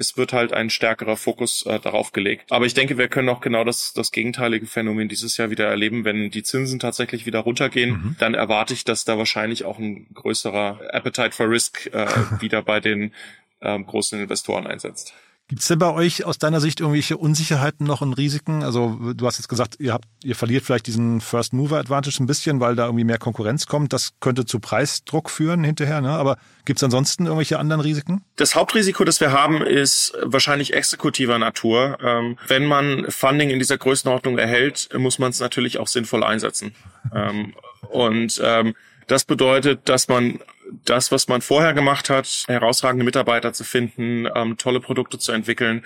[0.00, 2.50] es wird halt ein stärkerer Fokus äh, darauf gelegt.
[2.50, 6.06] Aber ich denke, wir können auch genau das, das gegenteilige Phänomen dieses Jahr wieder erleben.
[6.06, 8.16] Wenn die Zinsen tatsächlich wieder runtergehen, mhm.
[8.18, 12.06] dann erwarte ich, dass da wahrscheinlich auch ein größerer Appetite for Risk äh,
[12.40, 13.12] wieder bei den
[13.60, 15.12] ähm, großen Investoren einsetzt.
[15.50, 18.62] Gibt es denn bei euch aus deiner Sicht irgendwelche Unsicherheiten noch und Risiken?
[18.62, 22.26] Also du hast jetzt gesagt, ihr habt, ihr verliert vielleicht diesen First Mover Advantage ein
[22.26, 23.92] bisschen, weil da irgendwie mehr Konkurrenz kommt.
[23.92, 26.02] Das könnte zu Preisdruck führen hinterher.
[26.02, 26.10] Ne?
[26.10, 26.36] Aber
[26.66, 28.22] gibt es ansonsten irgendwelche anderen Risiken?
[28.36, 31.98] Das Hauptrisiko, das wir haben, ist wahrscheinlich exekutiver Natur.
[32.00, 36.76] Ähm, wenn man Funding in dieser Größenordnung erhält, muss man es natürlich auch sinnvoll einsetzen.
[37.12, 37.54] ähm,
[37.88, 38.74] und ähm,
[39.08, 40.38] das bedeutet, dass man
[40.84, 45.84] das, was man vorher gemacht hat, herausragende Mitarbeiter zu finden, ähm, tolle Produkte zu entwickeln,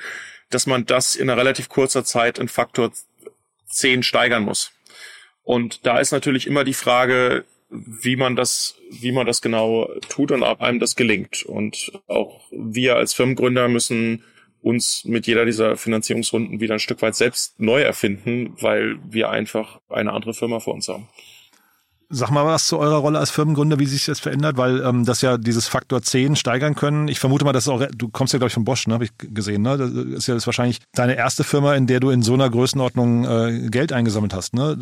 [0.51, 2.93] dass man das in einer relativ kurzer Zeit in Faktor
[3.69, 4.73] 10 steigern muss.
[5.43, 10.31] Und da ist natürlich immer die Frage, wie man das, wie man das genau tut
[10.31, 11.45] und ob einem das gelingt.
[11.45, 14.25] Und auch wir als Firmengründer müssen
[14.63, 19.81] uns mit jeder dieser Finanzierungsrunden wieder ein Stück weit selbst neu erfinden, weil wir einfach
[19.91, 21.09] eine andere Firma vor uns haben.
[22.11, 25.23] Sag mal was zu eurer Rolle als Firmengründer, wie sich das verändert, weil ähm, das
[25.23, 27.09] ja dieses Faktor 10 steigern können.
[27.09, 29.11] Ich vermute mal, dass auch, du kommst ja, glaube ich, von Bosch, ne, habe ich
[29.17, 29.63] gesehen.
[29.63, 29.77] Ne?
[29.77, 33.25] Das ist ja das wahrscheinlich deine erste Firma, in der du in so einer Größenordnung
[33.25, 34.55] äh, Geld eingesammelt hast.
[34.55, 34.79] Ne?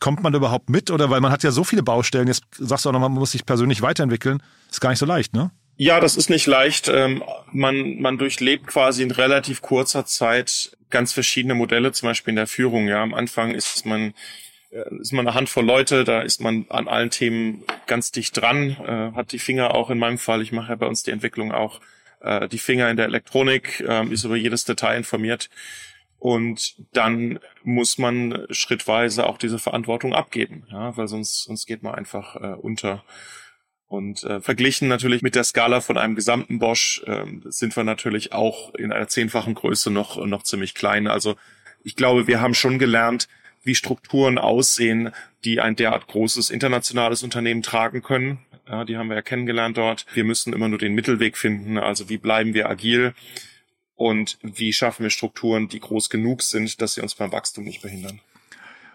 [0.00, 0.90] Kommt man da überhaupt mit?
[0.90, 3.32] Oder weil man hat ja so viele Baustellen, jetzt sagst du auch noch, man muss
[3.32, 4.42] sich persönlich weiterentwickeln.
[4.70, 5.50] Ist gar nicht so leicht, ne?
[5.78, 6.88] Ja, das ist nicht leicht.
[6.88, 12.36] Ähm, man, man durchlebt quasi in relativ kurzer Zeit ganz verschiedene Modelle, zum Beispiel in
[12.36, 12.88] der Führung.
[12.88, 14.12] Ja, am Anfang ist man äh,
[14.70, 19.16] ist man eine Handvoll Leute, da ist man an allen Themen ganz dicht dran, äh,
[19.16, 21.80] hat die Finger auch in meinem Fall, ich mache ja bei uns die Entwicklung auch,
[22.20, 25.48] äh, die Finger in der Elektronik, äh, ist über jedes Detail informiert.
[26.18, 31.94] Und dann muss man schrittweise auch diese Verantwortung abgeben, ja, weil sonst, sonst geht man
[31.94, 33.04] einfach äh, unter.
[33.88, 38.32] Und äh, verglichen natürlich mit der Skala von einem gesamten Bosch äh, sind wir natürlich
[38.32, 41.06] auch in einer zehnfachen Größe noch, noch ziemlich klein.
[41.06, 41.36] Also
[41.84, 43.28] ich glaube, wir haben schon gelernt,
[43.66, 45.12] wie Strukturen aussehen,
[45.44, 48.38] die ein derart großes internationales Unternehmen tragen können.
[48.68, 50.06] Ja, die haben wir ja kennengelernt dort.
[50.14, 51.78] Wir müssen immer nur den Mittelweg finden.
[51.78, 53.14] Also wie bleiben wir agil
[53.94, 57.82] und wie schaffen wir Strukturen, die groß genug sind, dass sie uns beim Wachstum nicht
[57.82, 58.20] behindern.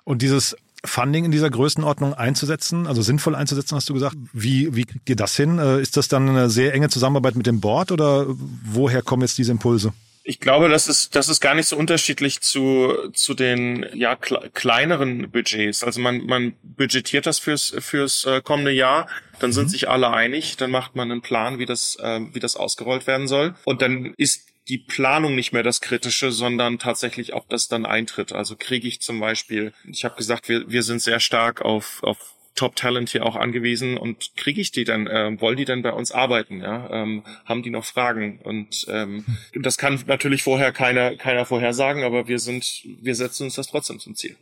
[0.03, 4.15] Und dieses Funding in dieser Größenordnung einzusetzen, also sinnvoll einzusetzen, hast du gesagt.
[4.33, 5.59] Wie, wie kriegt ihr das hin?
[5.59, 8.25] Äh, ist das dann eine sehr enge Zusammenarbeit mit dem Board oder
[8.63, 9.93] woher kommen jetzt diese Impulse?
[10.23, 15.31] Ich glaube, das ist, das ist gar nicht so unterschiedlich zu, zu den ja, kleineren
[15.31, 15.83] Budgets.
[15.83, 19.07] Also man, man budgetiert das fürs, fürs äh, kommende Jahr,
[19.39, 19.69] dann sind mhm.
[19.69, 23.27] sich alle einig, dann macht man einen Plan, wie das, äh, wie das ausgerollt werden
[23.27, 23.55] soll.
[23.65, 28.31] Und dann ist die Planung nicht mehr das Kritische, sondern tatsächlich, ob das dann eintritt.
[28.31, 32.35] Also kriege ich zum Beispiel, ich habe gesagt, wir, wir sind sehr stark auf, auf
[32.55, 36.11] Top-Talent hier auch angewiesen und kriege ich die dann, äh, wollen die dann bei uns
[36.11, 36.89] arbeiten, ja?
[36.91, 38.39] Ähm, haben die noch Fragen?
[38.43, 43.55] Und ähm, das kann natürlich vorher keiner, keiner vorhersagen, aber wir sind, wir setzen uns
[43.55, 44.35] das trotzdem zum Ziel.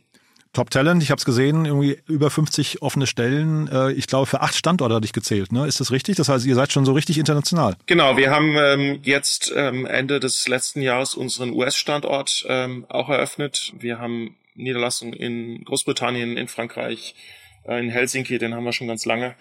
[0.52, 3.68] Top Talent, ich habe es gesehen, irgendwie über 50 offene Stellen.
[3.68, 5.52] Äh, ich glaube, für acht Standorte hatte ich gezählt.
[5.52, 5.66] Ne?
[5.66, 6.16] Ist das richtig?
[6.16, 7.76] Das heißt, ihr seid schon so richtig international.
[7.86, 13.72] Genau, wir haben ähm, jetzt ähm, Ende des letzten Jahres unseren US-Standort ähm, auch eröffnet.
[13.78, 17.14] Wir haben Niederlassungen in Großbritannien, in Frankreich,
[17.64, 19.34] in Helsinki, den haben wir schon ganz lange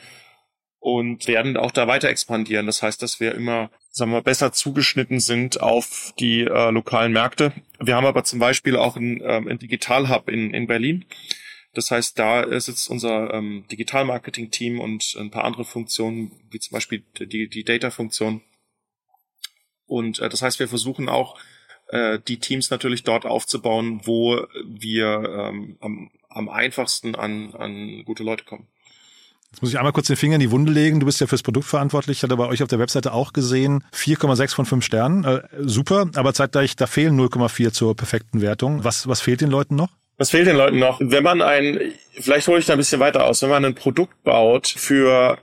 [0.79, 2.65] und werden auch da weiter expandieren.
[2.65, 7.51] Das heißt, dass wir immer, sagen wir, besser zugeschnitten sind auf die äh, lokalen Märkte.
[7.79, 11.05] Wir haben aber zum Beispiel auch ein, ähm, ein Digital Hub in, in Berlin.
[11.73, 17.03] Das heißt, da sitzt unser ähm, Digital-Marketing-Team und ein paar andere Funktionen, wie zum Beispiel
[17.19, 18.41] die, die Data-Funktion.
[19.85, 21.37] Und äh, das heißt, wir versuchen auch,
[21.89, 28.23] äh, die Teams natürlich dort aufzubauen, wo wir ähm, am, am einfachsten an, an gute
[28.23, 28.67] Leute kommen.
[29.51, 30.99] Jetzt muss ich einmal kurz den Finger in die Wunde legen.
[30.99, 32.17] Du bist ja fürs Produkt verantwortlich.
[32.17, 35.23] Ich hatte bei euch auf der Webseite auch gesehen, 4,6 von 5 Sternen.
[35.23, 38.83] Äh, super, aber zeitgleich, da fehlen 0,4 zur perfekten Wertung.
[38.83, 39.89] Was, was fehlt den Leuten noch?
[40.17, 40.99] Was fehlt den Leuten noch?
[41.01, 41.79] Wenn man ein,
[42.19, 45.39] vielleicht hole ich da ein bisschen weiter aus, wenn man ein Produkt baut für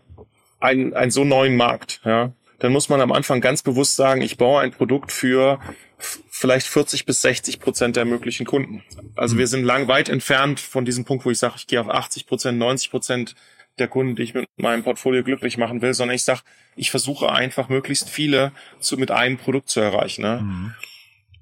[0.61, 4.37] einen, einen so neuen Markt, ja, dann muss man am Anfang ganz bewusst sagen, ich
[4.37, 5.59] baue ein Produkt für
[5.99, 8.83] vielleicht 40 bis 60 Prozent der möglichen Kunden.
[9.15, 9.39] Also mhm.
[9.39, 12.27] wir sind lang weit entfernt von diesem Punkt, wo ich sage, ich gehe auf 80
[12.27, 13.35] Prozent, 90 Prozent
[13.79, 16.41] der Kunden, die ich mit meinem Portfolio glücklich machen will, sondern ich sage,
[16.77, 20.23] ich versuche einfach möglichst viele zu, mit einem Produkt zu erreichen.
[20.23, 20.41] Ne?
[20.43, 20.75] Mhm.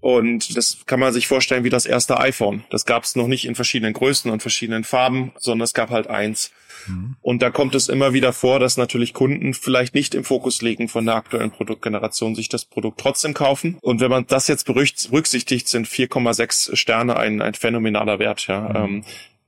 [0.04, 2.62] Und das kann man sich vorstellen wie das erste iPhone.
[2.68, 6.08] Das gab es noch nicht in verschiedenen Größen und verschiedenen Farben, sondern es gab halt
[6.08, 6.52] eins.
[6.86, 7.16] Mhm.
[7.22, 10.88] Und da kommt es immer wieder vor, dass natürlich Kunden vielleicht nicht im Fokus legen
[10.88, 13.78] von der aktuellen Produktgeneration, sich das Produkt trotzdem kaufen.
[13.80, 18.46] Und wenn man das jetzt berücksichtigt, sind 4,6 Sterne ein, ein phänomenaler Wert.
[18.46, 18.60] Ja.
[18.60, 18.76] Mhm.
[18.76, 19.04] Ähm,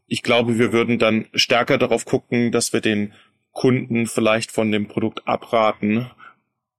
[0.07, 3.13] ich glaube, wir würden dann stärker darauf gucken, dass wir den
[3.53, 6.11] Kunden vielleicht von dem Produkt abraten,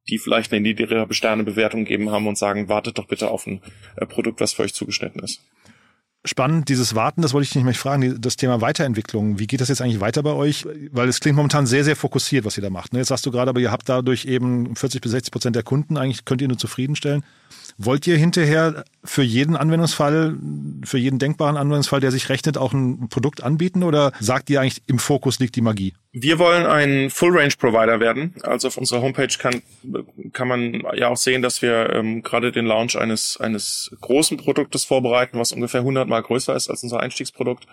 [0.09, 3.61] die vielleicht eine niedrigere Sternebewertung geben haben und sagen, wartet doch bitte auf ein
[3.95, 5.41] äh, Produkt, was für euch zugeschnitten ist.
[6.25, 9.39] Spannend, dieses Warten, das wollte ich nicht mehr fragen, das Thema Weiterentwicklung.
[9.39, 10.65] Wie geht das jetzt eigentlich weiter bei euch?
[10.91, 12.91] Weil es klingt momentan sehr, sehr fokussiert, was ihr da macht.
[12.91, 12.99] Ne?
[12.99, 15.95] Jetzt sagst du gerade, aber ihr habt dadurch eben 40 bis 60 Prozent der Kunden,
[15.95, 17.23] eigentlich könnt ihr nur zufriedenstellen.
[17.77, 20.35] Wollt ihr hinterher für jeden Anwendungsfall,
[20.83, 24.81] für jeden denkbaren Anwendungsfall, der sich rechnet, auch ein Produkt anbieten oder sagt ihr eigentlich,
[24.87, 25.93] im Fokus liegt die Magie?
[26.11, 28.33] Wir wollen ein Full-Range-Provider werden.
[28.41, 29.61] Also auf unserer Homepage kann,
[30.33, 34.83] kann man ja auch sehen, dass wir ähm, gerade den Launch eines, eines großen Produktes
[34.83, 37.67] vorbereiten, was ungefähr 100 mal größer ist als unser Einstiegsprodukt,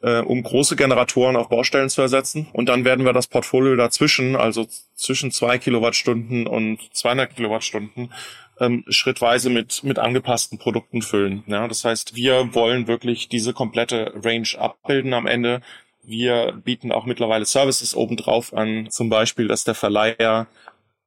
[0.00, 2.46] äh, um große Generatoren auf Baustellen zu ersetzen.
[2.54, 8.10] Und dann werden wir das Portfolio dazwischen, also zwischen zwei Kilowattstunden und 200 Kilowattstunden,
[8.60, 11.44] ähm, schrittweise mit, mit angepassten Produkten füllen.
[11.46, 15.60] Ja, das heißt, wir wollen wirklich diese komplette Range abbilden am Ende.
[16.02, 20.48] Wir bieten auch mittlerweile Services obendrauf an, zum Beispiel, dass der Verleiher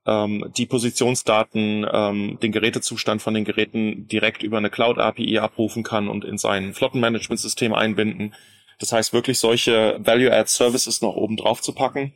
[0.05, 6.07] ähm, die Positionsdaten, ähm, den Gerätezustand von den Geräten direkt über eine Cloud-API abrufen kann
[6.07, 8.33] und in sein Flottenmanagementsystem einbinden.
[8.79, 12.13] Das heißt, wirklich solche Value-Add-Services noch oben drauf zu packen.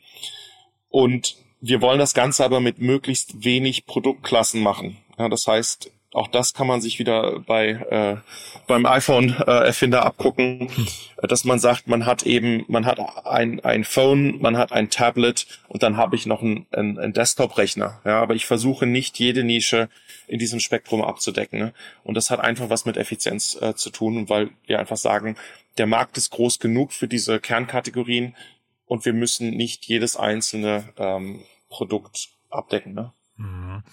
[0.90, 4.98] Und wir wollen das Ganze aber mit möglichst wenig Produktklassen machen.
[5.20, 8.18] Ja, das heißt, auch das kann man sich wieder bei äh,
[8.66, 10.70] beim iPhone-Erfinder äh, abgucken,
[11.22, 15.46] dass man sagt, man hat eben, man hat ein, ein Phone, man hat ein Tablet
[15.68, 18.02] und dann habe ich noch einen, einen, einen Desktop-Rechner.
[18.06, 19.90] Ja, aber ich versuche nicht jede Nische
[20.28, 21.60] in diesem Spektrum abzudecken.
[21.60, 21.74] Ne?
[22.04, 25.36] Und das hat einfach was mit Effizienz äh, zu tun, weil wir einfach sagen,
[25.78, 28.36] der Markt ist groß genug für diese Kernkategorien
[28.86, 32.94] und wir müssen nicht jedes einzelne ähm, Produkt abdecken.
[32.94, 33.14] Ne?
[33.38, 33.84] Mhm.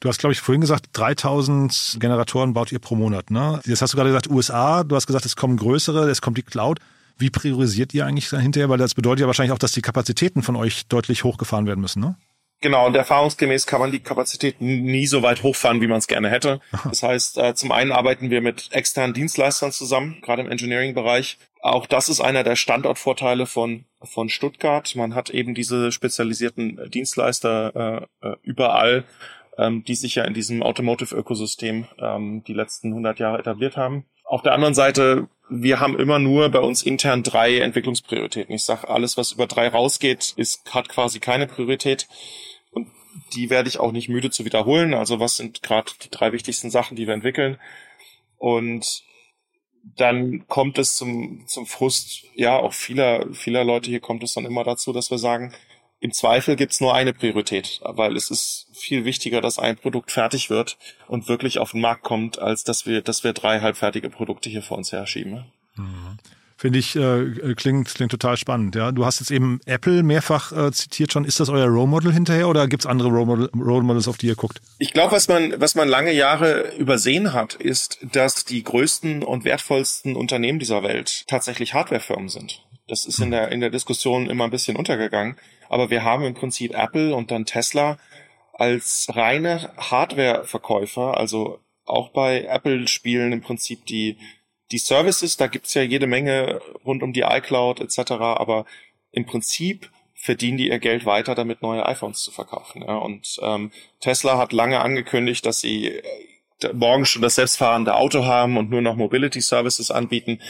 [0.00, 3.30] Du hast, glaube ich, vorhin gesagt, 3000 Generatoren baut ihr pro Monat.
[3.30, 3.60] Ne?
[3.64, 6.42] Jetzt hast du gerade gesagt USA, du hast gesagt, es kommen größere, es kommt die
[6.42, 6.78] Cloud.
[7.16, 8.68] Wie priorisiert ihr eigentlich hinterher?
[8.68, 12.00] Weil das bedeutet ja wahrscheinlich auch, dass die Kapazitäten von euch deutlich hochgefahren werden müssen,
[12.00, 12.16] ne?
[12.64, 16.30] Genau, und erfahrungsgemäß kann man die Kapazität nie so weit hochfahren, wie man es gerne
[16.30, 16.60] hätte.
[16.84, 21.36] Das heißt, äh, zum einen arbeiten wir mit externen Dienstleistern zusammen, gerade im Engineering-Bereich.
[21.60, 24.96] Auch das ist einer der Standortvorteile von, von Stuttgart.
[24.96, 29.04] Man hat eben diese spezialisierten Dienstleister äh, äh überall,
[29.58, 34.04] ähm, die sich ja in diesem Automotive-Ökosystem ähm, die letzten 100 Jahre etabliert haben.
[34.24, 38.54] Auf der anderen Seite, wir haben immer nur bei uns intern drei Entwicklungsprioritäten.
[38.54, 42.08] Ich sage, alles, was über drei rausgeht, ist, hat quasi keine Priorität
[43.34, 44.94] die werde ich auch nicht müde zu wiederholen.
[44.94, 47.58] Also was sind gerade die drei wichtigsten Sachen, die wir entwickeln?
[48.38, 49.04] Und
[49.96, 54.46] dann kommt es zum, zum Frust, ja, auch vieler, vieler Leute hier kommt es dann
[54.46, 55.52] immer dazu, dass wir sagen,
[56.00, 60.50] im Zweifel gibt's nur eine Priorität, weil es ist viel wichtiger, dass ein Produkt fertig
[60.50, 60.76] wird
[61.08, 64.62] und wirklich auf den Markt kommt, als dass wir, dass wir drei halbfertige Produkte hier
[64.62, 65.46] vor uns herschieben.
[65.76, 66.18] Mhm.
[66.56, 68.76] Finde ich, äh, klingt, klingt total spannend.
[68.76, 71.24] Ja, Du hast jetzt eben Apple mehrfach äh, zitiert schon.
[71.24, 74.28] Ist das euer Role Model hinterher oder gibt's andere Role, Model, Role Models, auf die
[74.28, 74.60] ihr guckt?
[74.78, 79.44] Ich glaube, was man, was man lange Jahre übersehen hat, ist, dass die größten und
[79.44, 82.62] wertvollsten Unternehmen dieser Welt tatsächlich Hardwarefirmen sind.
[82.86, 85.36] Das ist in der, in der Diskussion immer ein bisschen untergegangen.
[85.68, 87.98] Aber wir haben im Prinzip Apple und dann Tesla
[88.52, 94.16] als reine Hardware-Verkäufer, also auch bei Apple spielen im Prinzip die
[94.70, 98.64] die Services, da gibt's ja jede Menge rund um die iCloud etc., aber
[99.12, 102.82] im Prinzip verdienen die ihr Geld weiter, damit neue iPhones zu verkaufen.
[102.82, 102.96] Ja.
[102.96, 108.56] Und ähm, Tesla hat lange angekündigt, dass sie äh, morgen schon das selbstfahrende Auto haben
[108.56, 110.40] und nur noch Mobility Services anbieten.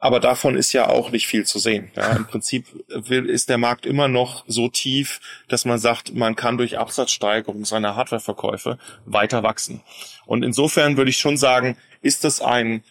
[0.00, 1.90] Aber davon ist ja auch nicht viel zu sehen.
[1.96, 6.56] Ja, Im Prinzip ist der Markt immer noch so tief, dass man sagt, man kann
[6.56, 9.82] durch Absatzsteigerung seiner Hardwareverkäufe weiter wachsen.
[10.24, 12.84] Und insofern würde ich schon sagen, ist das ein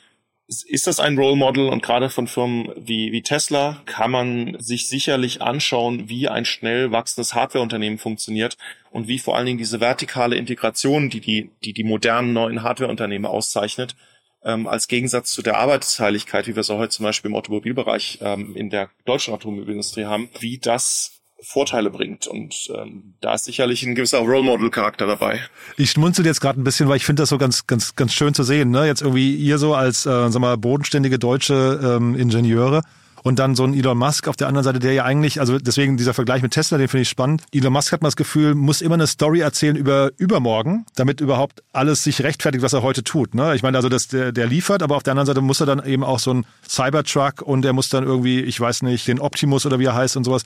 [0.50, 4.88] ist das ein Role Model und gerade von Firmen wie, wie Tesla kann man sich
[4.88, 8.58] sicherlich anschauen, wie ein schnell wachsendes Hardwareunternehmen funktioniert
[8.90, 13.30] und wie vor allen Dingen diese vertikale Integration, die die, die, die modernen neuen Hardwareunternehmen
[13.30, 13.98] auszeichnet,
[14.44, 18.20] ähm, als Gegensatz zu der Arbeitsteiligkeit, wie wir es auch heute zum Beispiel im Automobilbereich
[18.22, 22.28] ähm, in der deutschen Automobilindustrie haben, wie das Vorteile bringt.
[22.28, 25.40] Und ähm, da ist sicherlich ein gewisser Role Model Charakter dabei.
[25.78, 28.34] Ich schmunzel jetzt gerade ein bisschen, weil ich finde das so ganz, ganz, ganz schön
[28.34, 28.72] zu sehen.
[28.72, 28.88] Ne?
[28.88, 32.82] Jetzt irgendwie ihr so als, äh, sag mal, bodenständige deutsche ähm, Ingenieure
[33.28, 35.98] und dann so ein Elon Musk auf der anderen Seite, der ja eigentlich, also deswegen
[35.98, 37.44] dieser Vergleich mit Tesla, den finde ich spannend.
[37.52, 41.62] Elon Musk hat man das Gefühl, muss immer eine Story erzählen über übermorgen, damit überhaupt
[41.74, 43.36] alles sich rechtfertigt, was er heute tut.
[43.36, 43.54] Ne?
[43.56, 45.86] Ich meine, also dass der, der liefert, aber auf der anderen Seite muss er dann
[45.86, 49.66] eben auch so ein Cybertruck und er muss dann irgendwie, ich weiß nicht, den Optimus
[49.66, 50.44] oder wie er heißt und sowas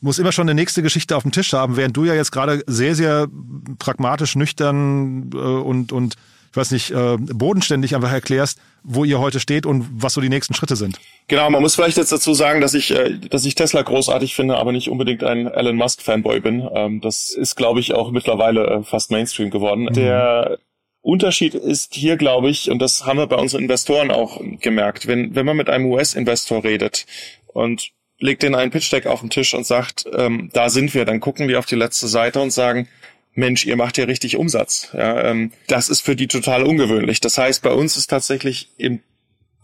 [0.00, 2.62] muss immer schon eine nächste Geschichte auf dem Tisch haben, während du ja jetzt gerade
[2.66, 3.28] sehr, sehr
[3.78, 6.16] pragmatisch, nüchtern äh, und, und
[6.54, 10.28] ich weiß nicht, äh, bodenständig einfach erklärst, wo ihr heute steht und was so die
[10.28, 11.00] nächsten Schritte sind.
[11.26, 14.56] Genau, man muss vielleicht jetzt dazu sagen, dass ich, äh, dass ich Tesla großartig finde,
[14.56, 16.64] aber nicht unbedingt ein Elon Musk Fanboy bin.
[16.72, 19.86] Ähm, das ist, glaube ich, auch mittlerweile äh, fast Mainstream geworden.
[19.86, 19.94] Mhm.
[19.94, 20.58] Der
[21.00, 25.34] Unterschied ist hier, glaube ich, und das haben wir bei unseren Investoren auch gemerkt, wenn,
[25.34, 27.04] wenn man mit einem US-Investor redet
[27.48, 27.90] und
[28.20, 31.18] legt den einen Pitch Deck auf den Tisch und sagt, ähm, da sind wir, dann
[31.18, 32.86] gucken die auf die letzte Seite und sagen,
[33.34, 34.90] Mensch, ihr macht ja richtig Umsatz.
[34.92, 37.20] Ja, ähm, das ist für die total ungewöhnlich.
[37.20, 39.00] Das heißt, bei uns ist tatsächlich im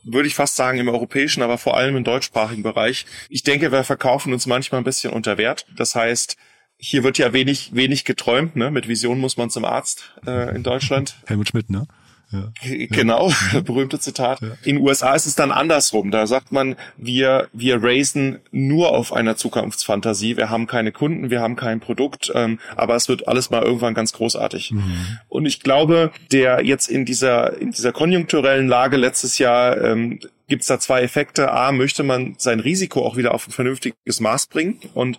[0.02, 3.04] würde ich fast sagen, im europäischen, aber vor allem im deutschsprachigen Bereich.
[3.28, 5.66] Ich denke, wir verkaufen uns manchmal ein bisschen unter Wert.
[5.76, 6.36] Das heißt,
[6.78, 8.70] hier wird ja wenig, wenig geträumt, ne?
[8.70, 11.16] Mit Vision muss man zum Arzt äh, in Deutschland.
[11.26, 11.86] Helmut Schmidt, ne?
[12.32, 12.52] Ja.
[12.62, 13.60] Genau, ja.
[13.64, 14.40] berühmte Zitat.
[14.40, 14.48] Ja.
[14.62, 16.10] In USA ist es dann andersrum.
[16.10, 20.36] Da sagt man, wir, wir raisen nur auf einer Zukunftsfantasie.
[20.36, 23.94] Wir haben keine Kunden, wir haben kein Produkt, ähm, aber es wird alles mal irgendwann
[23.94, 24.72] ganz großartig.
[24.72, 25.18] Mhm.
[25.28, 30.62] Und ich glaube, der jetzt in dieser, in dieser konjunkturellen Lage letztes Jahr, ähm, gibt
[30.62, 31.52] es da zwei Effekte.
[31.52, 35.18] A, möchte man sein Risiko auch wieder auf ein vernünftiges Maß bringen und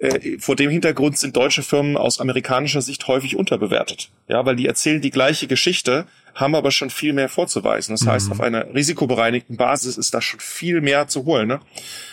[0.00, 4.10] äh, vor dem Hintergrund sind deutsche Firmen aus amerikanischer Sicht häufig unterbewertet.
[4.28, 7.92] Ja, weil die erzählen die gleiche Geschichte, haben aber schon viel mehr vorzuweisen.
[7.92, 8.10] Das mhm.
[8.10, 11.48] heißt, auf einer risikobereinigten Basis ist da schon viel mehr zu holen.
[11.48, 11.60] Ne?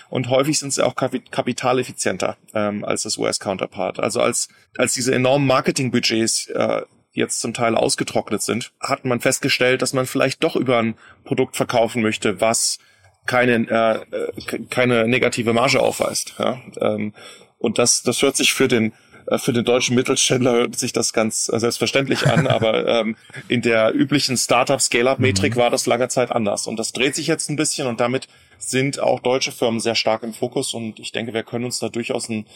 [0.09, 3.99] Und häufig sind sie auch kapitaleffizienter ähm, als das US-Counterpart.
[3.99, 6.81] Also als, als diese enormen Marketingbudgets äh,
[7.13, 11.55] jetzt zum Teil ausgetrocknet sind, hat man festgestellt, dass man vielleicht doch über ein Produkt
[11.55, 12.79] verkaufen möchte, was
[13.25, 16.35] keine, äh, äh keine negative Marge aufweist.
[16.37, 16.61] Ja?
[16.81, 17.13] Ähm,
[17.57, 18.93] und das, das hört sich für den
[19.27, 23.15] äh, für den deutschen Mittelständler hört sich das ganz äh, selbstverständlich an, aber ähm,
[23.47, 25.59] in der üblichen Startup-Scale-Up-Metrik mhm.
[25.59, 26.67] war das lange Zeit anders.
[26.67, 30.23] Und das dreht sich jetzt ein bisschen und damit sind auch deutsche Firmen sehr stark
[30.23, 32.47] im Fokus und ich denke, wir können uns da durchaus ein,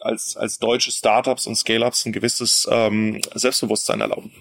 [0.00, 4.32] als, als deutsche Startups und Scale-Ups ein gewisses ähm, Selbstbewusstsein erlauben.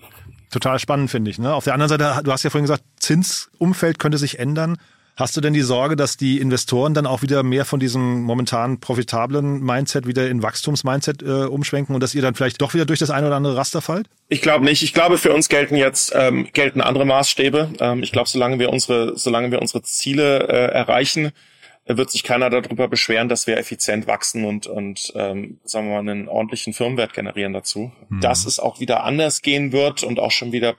[0.51, 1.39] Total spannend, finde ich.
[1.39, 1.53] Ne?
[1.53, 4.77] Auf der anderen Seite, du hast ja vorhin gesagt, Zinsumfeld könnte sich ändern.
[5.17, 8.79] Hast du denn die Sorge, dass die Investoren dann auch wieder mehr von diesem momentan
[8.79, 12.99] profitablen Mindset wieder in Wachstumsmindset äh, umschwenken und dass ihr dann vielleicht doch wieder durch
[12.99, 14.07] das eine oder andere Raster fallt?
[14.29, 14.83] Ich glaube nicht.
[14.83, 17.71] Ich glaube, für uns gelten jetzt ähm, gelten andere Maßstäbe.
[17.79, 21.31] Ähm, ich glaube, solange wir unsere solange wir unsere Ziele äh, erreichen,
[21.87, 26.11] wird sich keiner darüber beschweren, dass wir effizient wachsen und und ähm, sagen wir mal
[26.11, 27.91] einen ordentlichen Firmenwert generieren dazu.
[28.09, 28.21] Mhm.
[28.21, 30.75] Dass es auch wieder anders gehen wird und auch schon wieder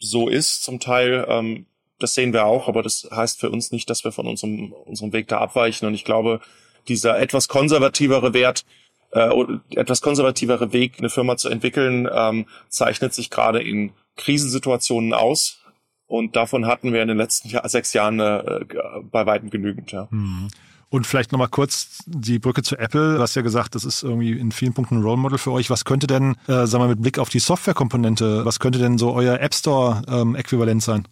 [0.00, 1.24] so ist zum Teil.
[1.28, 1.66] Ähm,
[1.98, 5.12] das sehen wir auch, aber das heißt für uns nicht, dass wir von unserem, unserem
[5.12, 5.86] Weg da abweichen.
[5.86, 6.40] Und ich glaube,
[6.88, 8.64] dieser etwas konservativere Wert,
[9.12, 9.30] äh,
[9.70, 15.60] etwas konservativere Weg, eine Firma zu entwickeln, ähm, zeichnet sich gerade in Krisensituationen aus.
[16.06, 18.64] Und davon hatten wir in den letzten sechs Jahren äh,
[19.10, 19.92] bei weitem genügend.
[19.92, 20.08] Ja.
[20.10, 20.48] Mhm.
[20.90, 23.16] Und vielleicht nochmal kurz die Brücke zu Apple.
[23.16, 25.68] Du hast ja gesagt, das ist irgendwie in vielen Punkten ein Role Model für euch.
[25.68, 29.12] Was könnte denn, äh, sagen wir mit Blick auf die Softwarekomponente, was könnte denn so
[29.12, 31.08] euer App Store-Äquivalent ähm, sein?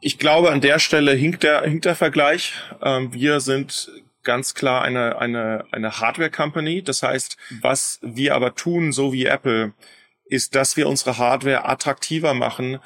[0.00, 2.52] Ich glaube, an der Stelle hinkt der, hinkt der Vergleich.
[2.82, 3.90] Ähm, wir sind
[4.22, 6.82] ganz klar eine, eine, eine Hardware-Company.
[6.82, 9.72] Das heißt, was wir aber tun, so wie Apple,
[10.26, 12.78] ist, dass wir unsere Hardware attraktiver machen,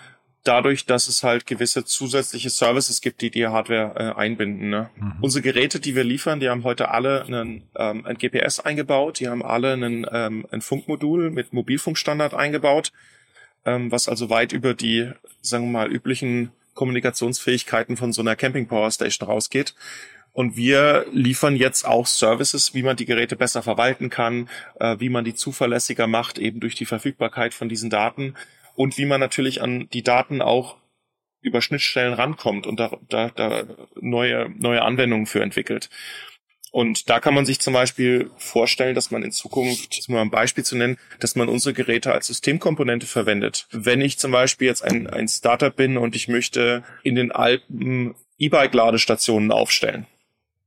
[0.45, 4.71] dadurch, dass es halt gewisse zusätzliche Services gibt, die die Hardware äh, einbinden.
[4.71, 4.91] Ne?
[4.97, 5.15] Mhm.
[5.21, 9.29] Unsere Geräte, die wir liefern, die haben heute alle einen, ähm, ein GPS eingebaut, die
[9.29, 12.93] haben alle einen, ähm, ein Funkmodul mit Mobilfunkstandard eingebaut,
[13.65, 18.67] ähm, was also weit über die, sagen wir mal, üblichen Kommunikationsfähigkeiten von so einer Camping
[18.67, 19.75] Power Station rausgeht.
[20.33, 24.49] Und wir liefern jetzt auch Services, wie man die Geräte besser verwalten kann,
[24.81, 28.35] äh, wie man die zuverlässiger macht, eben durch die Verfügbarkeit von diesen Daten
[28.75, 30.79] und wie man natürlich an die Daten auch
[31.43, 33.65] über Schnittstellen rankommt und da, da, da
[34.01, 35.91] neue, neue Anwendungen für entwickelt.
[36.73, 40.31] Und da kann man sich zum Beispiel vorstellen, dass man in Zukunft, um mal ein
[40.31, 43.69] Beispiel zu nennen, dass man unsere Geräte als Systemkomponente verwendet.
[43.73, 48.15] Wenn ich zum Beispiel jetzt ein, ein Startup bin und ich möchte in den Alpen
[48.39, 50.07] E-Bike-Ladestationen aufstellen,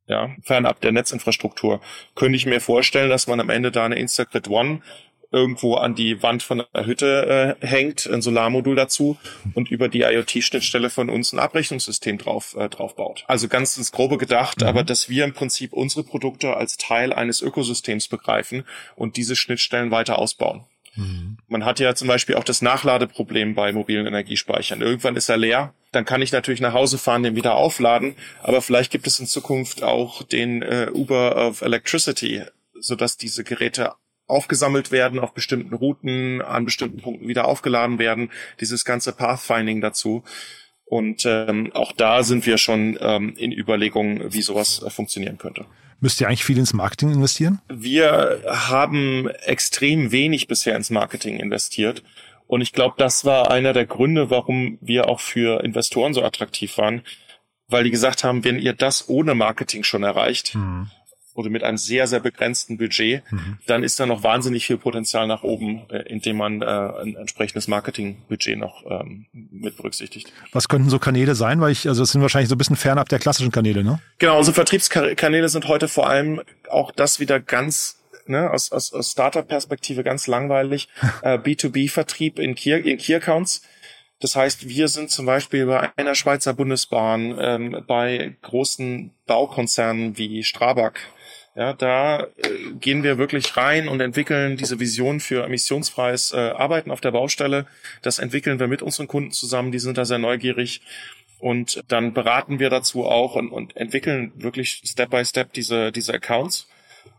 [0.05, 1.81] ja, fernab der Netzinfrastruktur,
[2.13, 4.83] könnte ich mir vorstellen, dass man am Ende da eine Instagrid One
[5.35, 9.17] irgendwo an die Wand von der Hütte äh, hängt, ein Solarmodul dazu
[9.53, 13.25] und über die IoT-Schnittstelle von uns ein Abrechnungssystem drauf, äh, drauf baut.
[13.27, 14.67] Also ganz ins Grobe gedacht, mhm.
[14.67, 18.63] aber dass wir im Prinzip unsere Produkte als Teil eines Ökosystems begreifen
[18.95, 20.63] und diese Schnittstellen weiter ausbauen.
[20.95, 21.37] Mhm.
[21.47, 24.81] Man hat ja zum Beispiel auch das Nachladeproblem bei mobilen Energiespeichern.
[24.81, 28.61] Irgendwann ist er leer, dann kann ich natürlich nach Hause fahren, den wieder aufladen, aber
[28.61, 32.43] vielleicht gibt es in Zukunft auch den äh, Uber of Electricity,
[32.79, 33.93] sodass diese Geräte
[34.27, 40.23] aufgesammelt werden auf bestimmten Routen, an bestimmten Punkten wieder aufgeladen werden, dieses ganze Pathfinding dazu.
[40.85, 45.65] Und ähm, auch da sind wir schon ähm, in Überlegungen, wie sowas äh, funktionieren könnte.
[45.99, 47.59] Müsst ihr eigentlich viel ins Marketing investieren?
[47.69, 52.03] Wir haben extrem wenig bisher ins Marketing investiert.
[52.47, 56.77] Und ich glaube, das war einer der Gründe, warum wir auch für Investoren so attraktiv
[56.77, 57.01] waren,
[57.67, 60.91] weil die gesagt haben, wenn ihr das ohne Marketing schon erreicht, mhm
[61.35, 63.57] oder mit einem sehr, sehr begrenzten Budget, mhm.
[63.67, 67.67] dann ist da noch wahnsinnig viel Potenzial nach oben, äh, indem man äh, ein entsprechendes
[67.67, 70.31] Marketingbudget noch ähm, mit berücksichtigt.
[70.53, 71.59] Was könnten so Kanäle sein?
[71.59, 73.99] Weil ich, also das sind wahrscheinlich so ein bisschen fernab der klassischen Kanäle, ne?
[74.17, 79.11] Genau, unsere Vertriebskanäle sind heute vor allem auch das wieder ganz ne, aus, aus, aus
[79.11, 80.87] Startup-Perspektive ganz langweilig,
[81.21, 83.61] äh, B2B-Vertrieb in Key, in Key Accounts.
[84.21, 90.43] Das heißt, wir sind zum Beispiel bei einer Schweizer Bundesbahn, ähm, bei großen Baukonzernen wie
[90.43, 90.93] Strabag
[91.55, 92.27] ja, da äh,
[92.79, 97.65] gehen wir wirklich rein und entwickeln diese Vision für emissionsfreies äh, Arbeiten auf der Baustelle.
[98.01, 99.71] Das entwickeln wir mit unseren Kunden zusammen.
[99.71, 100.81] Die sind da sehr neugierig.
[101.39, 106.13] Und dann beraten wir dazu auch und, und entwickeln wirklich Step by Step diese, diese
[106.13, 106.67] Accounts.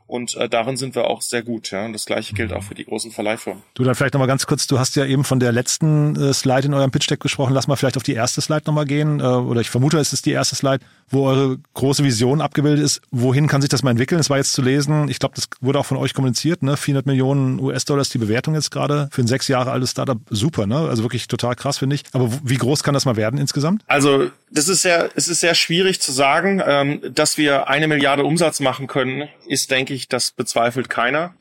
[0.07, 1.71] Und äh, darin sind wir auch sehr gut.
[1.71, 1.85] Ja?
[1.85, 3.63] Und das gleiche gilt auch für die großen Verleihfirmen.
[3.75, 6.67] Du dann vielleicht nochmal ganz kurz, du hast ja eben von der letzten äh, Slide
[6.67, 7.53] in eurem Pitch Deck gesprochen.
[7.55, 9.21] Lass mal vielleicht auf die erste Slide nochmal gehen.
[9.21, 13.01] Äh, oder ich vermute, es ist die erste Slide, wo eure große Vision abgebildet ist.
[13.11, 14.21] Wohin kann sich das mal entwickeln?
[14.21, 16.77] Es war jetzt zu lesen, ich glaube, das wurde auch von euch kommuniziert, ne?
[16.77, 20.19] 400 Millionen US-Dollar ist die Bewertung jetzt gerade für ein sechs Jahre altes Startup.
[20.31, 20.77] Super, ne?
[20.77, 22.03] Also wirklich total krass, finde ich.
[22.13, 23.83] Aber wie groß kann das mal werden insgesamt?
[23.87, 26.63] Also das ist sehr, es ist sehr schwierig zu sagen.
[26.65, 31.35] Ähm, dass wir eine Milliarde Umsatz machen können, ist, denke ich, das bezweifelt keiner.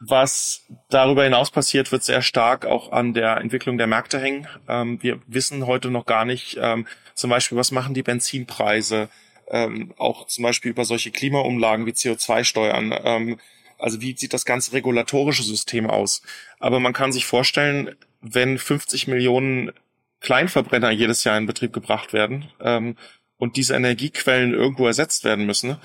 [0.00, 4.46] Was darüber hinaus passiert, wird sehr stark auch an der Entwicklung der Märkte hängen.
[4.68, 9.08] Ähm, wir wissen heute noch gar nicht, ähm, zum Beispiel, was machen die Benzinpreise,
[9.48, 12.94] ähm, auch zum Beispiel über solche Klimaumlagen wie CO2-Steuern.
[13.02, 13.40] Ähm,
[13.78, 16.22] also wie sieht das ganze regulatorische System aus?
[16.58, 19.72] Aber man kann sich vorstellen, wenn 50 Millionen
[20.20, 22.96] Kleinverbrenner jedes Jahr in Betrieb gebracht werden ähm,
[23.36, 25.76] und diese Energiequellen irgendwo ersetzt werden müssen,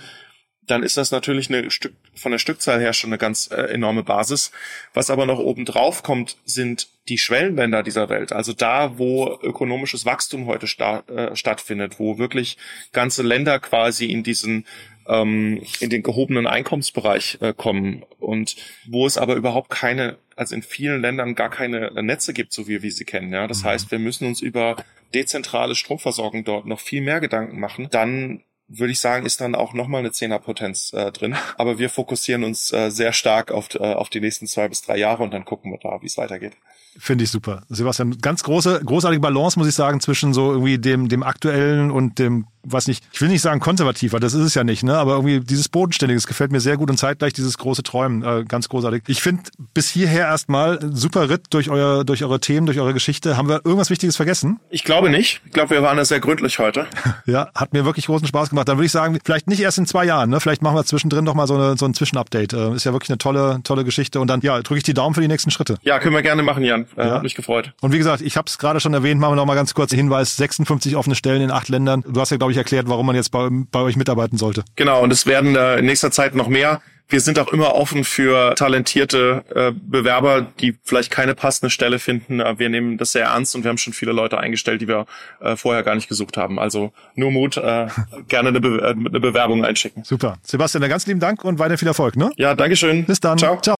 [0.69, 4.03] dann ist das natürlich eine Stück, von der Stückzahl her schon eine ganz äh, enorme
[4.03, 4.51] Basis.
[4.93, 8.31] Was aber noch oben drauf kommt, sind die Schwellenländer dieser Welt.
[8.31, 12.57] Also da, wo ökonomisches Wachstum heute sta äh, stattfindet, wo wirklich
[12.91, 14.65] ganze Länder quasi in diesen
[15.07, 18.55] ähm, in den gehobenen Einkommensbereich äh, kommen und
[18.87, 22.83] wo es aber überhaupt keine, also in vielen Ländern gar keine Netze gibt, so wie
[22.83, 23.33] wir sie kennen.
[23.33, 23.69] Ja, das mhm.
[23.69, 24.75] heißt, wir müssen uns über
[25.15, 27.87] dezentrale Stromversorgung dort noch viel mehr Gedanken machen.
[27.89, 31.35] Dann würde ich sagen, ist dann auch nochmal eine Zehnerpotenz äh, drin.
[31.57, 34.97] Aber wir fokussieren uns äh, sehr stark auf, äh, auf die nächsten zwei bis drei
[34.97, 36.53] Jahre und dann gucken wir da, wie es weitergeht.
[36.97, 37.63] Finde ich super.
[37.69, 42.19] Sebastian, ganz große, großartige Balance, muss ich sagen, zwischen so irgendwie dem, dem aktuellen und
[42.19, 44.97] dem weiß nicht, ich will nicht sagen konservativ, weil das ist es ja nicht, ne?
[44.97, 48.43] Aber irgendwie dieses Bodenständige, das gefällt mir sehr gut und zeitgleich dieses große Träumen, äh,
[48.45, 49.03] ganz großartig.
[49.07, 49.43] Ich finde
[49.73, 53.37] bis hierher erstmal super Ritt durch euer, durch eure Themen, durch eure Geschichte.
[53.37, 54.59] Haben wir irgendwas Wichtiges vergessen?
[54.69, 55.41] Ich glaube nicht.
[55.45, 56.87] Ich glaube, wir waren da sehr gründlich heute.
[57.25, 58.67] ja, hat mir wirklich großen Spaß gemacht.
[58.67, 60.39] Dann würde ich sagen, vielleicht nicht erst in zwei Jahren, ne?
[60.39, 62.53] Vielleicht machen wir zwischendrin noch mal so, eine, so ein Zwischenupdate.
[62.53, 64.19] Äh, ist ja wirklich eine tolle, tolle Geschichte.
[64.19, 65.77] Und dann, ja, drücke ich die Daumen für die nächsten Schritte.
[65.83, 66.85] Ja, können wir gerne machen, Jan.
[66.95, 67.15] Äh, ja.
[67.15, 67.73] Hat mich gefreut.
[67.81, 69.91] Und wie gesagt, ich habe es gerade schon erwähnt, machen wir noch mal ganz kurz
[69.91, 72.03] Hinweis: 56 offene Stellen in acht Ländern.
[72.07, 74.63] Du hast ja, glaube ich, erklärt, warum man jetzt bei, bei euch mitarbeiten sollte.
[74.75, 76.81] Genau, und es werden äh, in nächster Zeit noch mehr.
[77.11, 82.39] Wir sind auch immer offen für talentierte äh, Bewerber, die vielleicht keine passende Stelle finden.
[82.39, 85.07] Äh, wir nehmen das sehr ernst und wir haben schon viele Leute eingestellt, die wir
[85.41, 86.59] äh, vorher gar nicht gesucht haben.
[86.59, 87.87] Also nur Mut, äh,
[88.27, 90.03] gerne eine, Be äh, eine Bewerbung einschicken.
[90.03, 90.37] Super.
[90.43, 92.15] Sebastian, ganz lieben Dank und weiter viel Erfolg.
[92.15, 92.29] Ne?
[92.37, 93.05] Ja, Dankeschön.
[93.05, 93.39] Bis dann.
[93.39, 93.59] Ciao.
[93.59, 93.75] Ciao.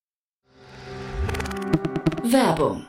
[2.24, 2.89] Werbung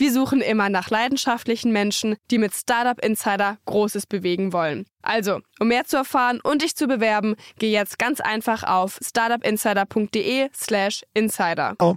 [0.00, 4.86] Wir suchen immer nach leidenschaftlichen Menschen, die mit Startup Insider Großes bewegen wollen.
[5.02, 11.02] Also, um mehr zu erfahren und dich zu bewerben, geh jetzt ganz einfach auf startupinsider.de/slash
[11.14, 11.74] insider.
[11.80, 11.96] Oh.